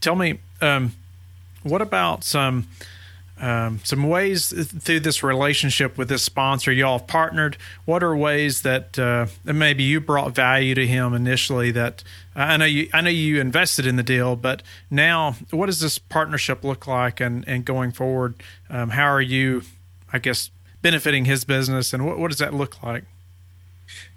tell 0.00 0.14
me, 0.14 0.38
um, 0.60 0.92
what 1.64 1.82
about 1.82 2.22
some 2.22 2.68
um, 3.40 3.80
some 3.82 4.08
ways 4.08 4.52
through 4.80 5.00
this 5.00 5.24
relationship 5.24 5.98
with 5.98 6.08
this 6.08 6.22
sponsor 6.22 6.70
y'all 6.70 6.98
have 6.98 7.08
partnered? 7.08 7.56
What 7.84 8.02
are 8.04 8.14
ways 8.14 8.62
that, 8.62 8.96
uh, 8.96 9.26
maybe 9.44 9.82
you 9.82 10.00
brought 10.00 10.32
value 10.34 10.74
to 10.76 10.86
him 10.86 11.14
initially 11.14 11.72
that 11.72 12.04
uh, 12.36 12.40
i 12.40 12.56
know 12.56 12.64
you 12.64 12.88
i 12.92 13.00
know 13.00 13.10
you 13.10 13.40
invested 13.40 13.86
in 13.86 13.96
the 13.96 14.02
deal 14.02 14.36
but 14.36 14.62
now 14.90 15.32
what 15.50 15.66
does 15.66 15.80
this 15.80 15.98
partnership 15.98 16.62
look 16.64 16.86
like 16.86 17.20
and 17.20 17.46
and 17.48 17.64
going 17.64 17.90
forward? 17.90 18.34
Um, 18.70 18.90
how 18.90 19.06
are 19.06 19.20
you 19.20 19.62
i 20.12 20.18
guess 20.18 20.50
benefiting 20.80 21.24
his 21.24 21.44
business 21.44 21.92
and 21.92 22.06
what, 22.06 22.18
what 22.18 22.30
does 22.30 22.38
that 22.38 22.54
look 22.54 22.82
like? 22.82 23.04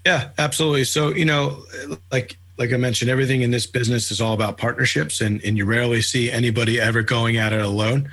Yeah 0.06 0.30
absolutely. 0.38 0.84
So 0.84 1.10
you 1.10 1.26
know 1.26 1.64
like 2.12 2.38
like 2.58 2.74
I 2.74 2.78
mentioned, 2.78 3.12
everything 3.12 3.42
in 3.42 3.52
this 3.52 3.68
business 3.68 4.12
is 4.12 4.20
all 4.20 4.34
about 4.34 4.58
partnerships, 4.58 5.22
and, 5.22 5.44
and 5.44 5.58
you 5.58 5.66
rarely 5.66 6.02
see 6.02 6.32
anybody 6.32 6.80
ever 6.80 7.04
going 7.04 7.38
at 7.38 7.54
it 7.54 7.62
alone. 7.62 8.12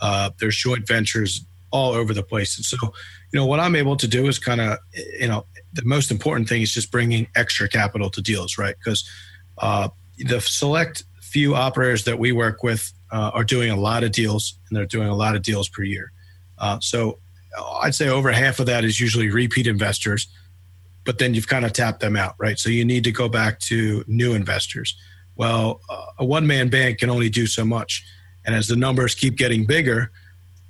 Uh, 0.00 0.30
there's 0.38 0.56
joint 0.56 0.86
ventures 0.86 1.44
all 1.70 1.92
over 1.92 2.12
the 2.12 2.22
place. 2.22 2.56
And 2.56 2.64
so, 2.64 2.76
you 2.82 3.40
know, 3.40 3.46
what 3.46 3.60
I'm 3.60 3.74
able 3.74 3.96
to 3.96 4.06
do 4.06 4.26
is 4.28 4.38
kind 4.38 4.60
of, 4.60 4.78
you 5.18 5.28
know, 5.28 5.46
the 5.72 5.84
most 5.84 6.10
important 6.10 6.48
thing 6.48 6.62
is 6.62 6.72
just 6.72 6.90
bringing 6.90 7.26
extra 7.34 7.68
capital 7.68 8.10
to 8.10 8.22
deals, 8.22 8.58
right? 8.58 8.76
Because 8.78 9.08
uh, 9.58 9.88
the 10.18 10.40
select 10.40 11.04
few 11.20 11.54
operators 11.54 12.04
that 12.04 12.18
we 12.18 12.32
work 12.32 12.62
with 12.62 12.92
uh, 13.10 13.30
are 13.34 13.44
doing 13.44 13.70
a 13.70 13.76
lot 13.76 14.04
of 14.04 14.12
deals, 14.12 14.58
and 14.68 14.76
they're 14.76 14.86
doing 14.86 15.08
a 15.08 15.14
lot 15.14 15.36
of 15.36 15.42
deals 15.42 15.68
per 15.68 15.82
year. 15.82 16.12
Uh, 16.58 16.78
so 16.80 17.18
I'd 17.82 17.94
say 17.94 18.08
over 18.08 18.30
half 18.32 18.60
of 18.60 18.66
that 18.66 18.84
is 18.84 19.00
usually 19.00 19.30
repeat 19.30 19.66
investors, 19.66 20.28
but 21.06 21.18
then 21.18 21.32
you've 21.32 21.48
kind 21.48 21.64
of 21.64 21.72
tapped 21.72 22.00
them 22.00 22.16
out, 22.16 22.34
right? 22.36 22.58
So 22.58 22.68
you 22.68 22.84
need 22.84 23.04
to 23.04 23.12
go 23.12 23.28
back 23.28 23.60
to 23.60 24.04
new 24.06 24.34
investors. 24.34 24.96
Well, 25.36 25.80
uh, 25.88 26.06
a 26.18 26.24
one 26.24 26.46
man 26.46 26.68
band 26.68 26.98
can 26.98 27.08
only 27.08 27.30
do 27.30 27.46
so 27.46 27.64
much. 27.64 28.04
And 28.44 28.54
as 28.54 28.68
the 28.68 28.76
numbers 28.76 29.14
keep 29.14 29.36
getting 29.36 29.64
bigger, 29.64 30.10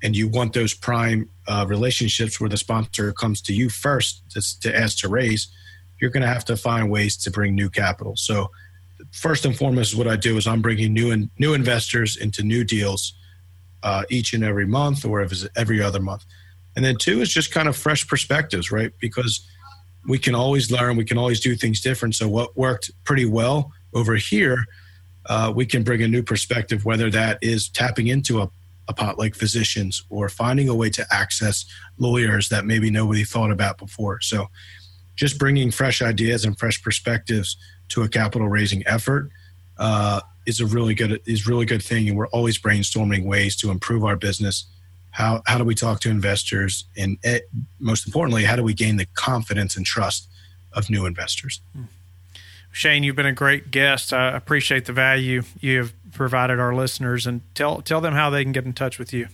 and 0.03 0.15
you 0.15 0.29
want 0.29 0.53
those 0.53 0.75
prime 0.75 1.29
uh, 1.49 1.65
relationships 1.67 2.39
where 2.39 2.51
the 2.51 2.57
sponsor 2.57 3.13
comes 3.13 3.41
to 3.41 3.55
you 3.55 3.71
first 3.71 4.23
to, 4.31 4.61
to 4.61 4.77
ask 4.77 4.99
to 4.99 5.09
raise, 5.09 5.49
you're 6.01 6.11
going 6.11 6.23
to 6.23 6.29
have 6.29 6.45
to 6.45 6.57
find 6.57 6.91
ways 6.91 7.17
to 7.17 7.31
bring 7.31 7.55
new 7.55 7.71
capital. 7.71 8.15
So, 8.17 8.51
first 9.13 9.47
and 9.47 9.57
foremost, 9.57 9.97
what 9.97 10.07
I 10.07 10.17
do 10.17 10.37
is 10.37 10.47
I'm 10.47 10.61
bringing 10.61 10.93
new 10.93 11.11
and 11.13 11.31
new 11.39 11.55
investors 11.55 12.17
into 12.17 12.43
new 12.43 12.63
deals 12.63 13.15
uh, 13.83 14.05
each 14.11 14.35
and 14.35 14.45
every 14.45 14.67
month, 14.67 15.05
or 15.05 15.27
every 15.57 15.83
other 15.83 16.01
month. 16.01 16.25
And 16.75 16.85
then 16.85 16.97
two 16.97 17.21
is 17.23 17.33
just 17.33 17.51
kind 17.53 17.69
of 17.69 17.77
fresh 17.77 18.07
perspectives, 18.07 18.71
right? 18.71 18.93
Because 19.01 19.47
we 20.07 20.19
can 20.19 20.35
always 20.35 20.71
learn, 20.71 20.97
we 20.97 21.05
can 21.05 21.19
always 21.19 21.41
do 21.41 21.55
things 21.57 21.81
different. 21.81 22.15
So, 22.15 22.29
what 22.29 22.57
worked 22.57 22.91
pretty 23.05 23.27
well 23.27 23.73
over 23.95 24.15
here 24.15 24.67
uh, 25.29 25.53
we 25.55 25.67
can 25.67 25.83
bring 25.83 26.03
a 26.03 26.09
new 26.09 26.23
perspective, 26.23 26.85
whether 26.85 27.11
that 27.11 27.39
is 27.43 27.69
tapping 27.69 28.07
into 28.07 28.41
a, 28.41 28.51
a 28.89 28.95
pot 28.95 29.19
like 29.19 29.35
physicians 29.35 30.05
or 30.09 30.29
finding 30.29 30.69
a 30.69 30.75
way 30.75 30.89
to 30.91 31.05
access 31.11 31.65
lawyers 31.99 32.49
that 32.49 32.65
maybe 32.65 32.91
nobody 32.91 33.25
thought 33.25 33.51
about 33.51 33.79
before. 33.79 34.21
So, 34.21 34.49
just 35.17 35.39
bringing 35.39 35.71
fresh 35.71 36.03
ideas 36.03 36.45
and 36.45 36.59
fresh 36.59 36.83
perspectives 36.83 37.57
to 37.89 38.03
a 38.03 38.09
capital 38.09 38.49
raising 38.49 38.87
effort 38.87 39.31
uh, 39.79 40.21
is 40.47 40.61
a 40.61 40.67
really 40.67 40.95
good 40.95 41.21
is 41.27 41.47
really 41.47 41.67
good 41.67 41.83
thing, 41.83 42.09
and 42.09 42.17
we're 42.17 42.29
always 42.29 42.59
brainstorming 42.59 43.25
ways 43.25 43.57
to 43.57 43.71
improve 43.71 44.05
our 44.05 44.17
business. 44.17 44.67
How 45.17 45.41
how 45.47 45.57
do 45.57 45.65
we 45.65 45.75
talk 45.75 46.01
to 46.01 46.11
investors, 46.11 46.85
and 46.95 47.17
it, 47.23 47.45
eh, 47.45 47.47
most 47.81 48.07
importantly, 48.07 48.45
how 48.45 48.55
do 48.55 48.63
we 48.63 48.75
gain 48.75 48.99
the 48.99 49.07
confidence 49.15 49.75
and 49.75 49.87
trust 49.87 50.29
of 50.75 50.91
new 50.91 51.07
investors? 51.07 51.63
Hmm. 51.75 51.85
Shane, 52.71 53.03
you've 53.03 53.17
been 53.17 53.25
a 53.25 53.33
great 53.33 53.71
guest. 53.71 54.13
I 54.13 54.37
appreciate 54.37 54.85
the 54.85 54.93
value 54.93 55.43
you 55.59 55.79
have 55.79 55.95
provided 56.13 56.61
our 56.61 56.75
listeners, 56.75 57.27
and 57.27 57.41
tell 57.55 57.81
tell 57.81 58.03
them 58.03 58.13
how 58.13 58.29
they 58.29 58.45
can 58.45 58.53
get 58.53 58.67
in 58.67 58.75
touch 58.75 58.99
with 58.99 59.15
you. 59.15 59.29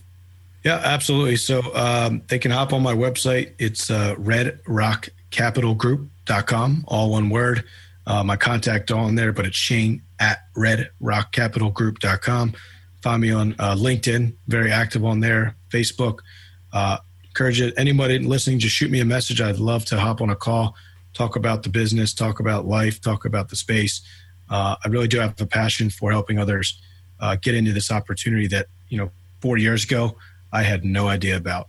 Yeah, 0.63 0.79
absolutely. 0.81 1.35
So 1.35 1.61
um, 1.75 2.21
they 2.29 2.39
can 2.39 2.51
hop 2.51 2.71
on 2.71 2.81
my 2.81 2.93
website. 2.93 3.51
It's 3.59 3.91
uh, 3.91 4.15
redrockcapitalgroup.com, 4.15 6.85
all 6.87 7.11
one 7.11 7.29
word. 7.29 7.65
Uh, 8.07 8.23
my 8.23 8.37
contact 8.37 8.89
on 8.89 9.15
there, 9.15 9.33
but 9.33 9.45
it's 9.45 9.57
Shane 9.57 10.01
at 10.21 10.43
redrockcapitalgroup.com. 10.55 12.53
Find 13.01 13.21
me 13.21 13.33
on 13.33 13.53
uh, 13.59 13.75
LinkedIn, 13.75 14.35
very 14.47 14.71
active 14.71 15.03
on 15.03 15.19
there, 15.19 15.57
Facebook. 15.73 16.19
Uh, 16.71 16.97
encourage 17.25 17.61
anybody 17.77 18.19
listening, 18.19 18.59
just 18.59 18.75
shoot 18.75 18.91
me 18.91 18.99
a 18.99 19.05
message. 19.05 19.41
I'd 19.41 19.57
love 19.57 19.85
to 19.85 19.99
hop 19.99 20.21
on 20.21 20.29
a 20.29 20.35
call 20.35 20.75
talk 21.13 21.35
about 21.35 21.63
the 21.63 21.69
business, 21.69 22.13
talk 22.13 22.39
about 22.39 22.65
life, 22.65 22.99
talk 22.99 23.25
about 23.25 23.49
the 23.49 23.55
space. 23.55 24.01
Uh, 24.49 24.75
I 24.83 24.87
really 24.87 25.07
do 25.07 25.19
have 25.19 25.39
a 25.39 25.45
passion 25.45 25.89
for 25.89 26.11
helping 26.11 26.39
others 26.39 26.81
uh, 27.19 27.37
get 27.41 27.55
into 27.55 27.71
this 27.71 27.91
opportunity 27.91 28.47
that 28.47 28.67
you 28.89 28.97
know 28.97 29.11
four 29.39 29.57
years 29.57 29.83
ago 29.83 30.17
I 30.51 30.63
had 30.63 30.83
no 30.83 31.07
idea 31.07 31.37
about. 31.37 31.67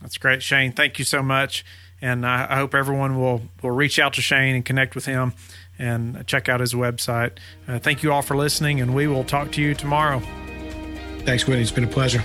That's 0.00 0.18
great, 0.18 0.42
Shane. 0.42 0.72
Thank 0.72 0.98
you 0.98 1.04
so 1.04 1.22
much, 1.22 1.64
and 2.00 2.26
I, 2.26 2.46
I 2.50 2.56
hope 2.56 2.74
everyone 2.74 3.20
will 3.20 3.42
will 3.62 3.70
reach 3.70 3.98
out 3.98 4.14
to 4.14 4.22
Shane 4.22 4.54
and 4.54 4.64
connect 4.64 4.94
with 4.94 5.06
him 5.06 5.34
and 5.78 6.26
check 6.26 6.48
out 6.48 6.60
his 6.60 6.74
website. 6.74 7.32
Uh, 7.68 7.78
thank 7.78 8.02
you 8.02 8.12
all 8.12 8.22
for 8.22 8.36
listening, 8.36 8.80
and 8.80 8.94
we 8.94 9.06
will 9.06 9.24
talk 9.24 9.52
to 9.52 9.62
you 9.62 9.74
tomorrow. 9.74 10.20
Thanks, 11.20 11.46
Whitney. 11.46 11.62
It's 11.62 11.70
been 11.70 11.84
a 11.84 11.88
pleasure. 11.88 12.22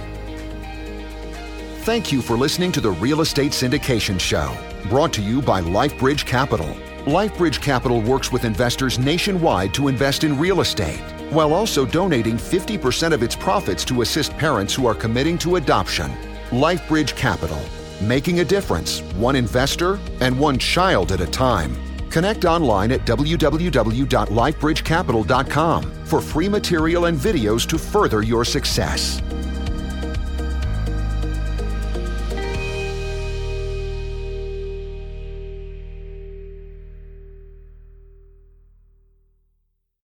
Thank 1.81 2.11
you 2.11 2.21
for 2.21 2.37
listening 2.37 2.71
to 2.73 2.81
the 2.81 2.91
Real 2.91 3.21
Estate 3.21 3.53
Syndication 3.53 4.19
Show. 4.19 4.55
Brought 4.87 5.11
to 5.13 5.21
you 5.23 5.41
by 5.41 5.61
LifeBridge 5.61 6.27
Capital. 6.27 6.67
LifeBridge 7.05 7.59
Capital 7.59 8.01
works 8.01 8.31
with 8.31 8.45
investors 8.45 8.99
nationwide 8.99 9.73
to 9.73 9.87
invest 9.87 10.23
in 10.23 10.37
real 10.37 10.61
estate, 10.61 11.01
while 11.31 11.55
also 11.55 11.83
donating 11.83 12.37
50% 12.37 13.13
of 13.13 13.23
its 13.23 13.35
profits 13.35 13.83
to 13.85 14.03
assist 14.03 14.37
parents 14.37 14.75
who 14.75 14.85
are 14.85 14.93
committing 14.93 15.39
to 15.39 15.55
adoption. 15.55 16.11
LifeBridge 16.51 17.15
Capital, 17.15 17.59
making 17.99 18.41
a 18.41 18.45
difference, 18.45 18.99
one 19.15 19.35
investor 19.35 19.97
and 20.19 20.39
one 20.39 20.59
child 20.59 21.11
at 21.11 21.19
a 21.19 21.25
time. 21.25 21.75
Connect 22.11 22.45
online 22.45 22.91
at 22.91 23.07
www.lifebridgecapital.com 23.07 26.05
for 26.05 26.21
free 26.21 26.47
material 26.47 27.05
and 27.05 27.17
videos 27.17 27.67
to 27.67 27.79
further 27.79 28.21
your 28.21 28.45
success. 28.45 29.19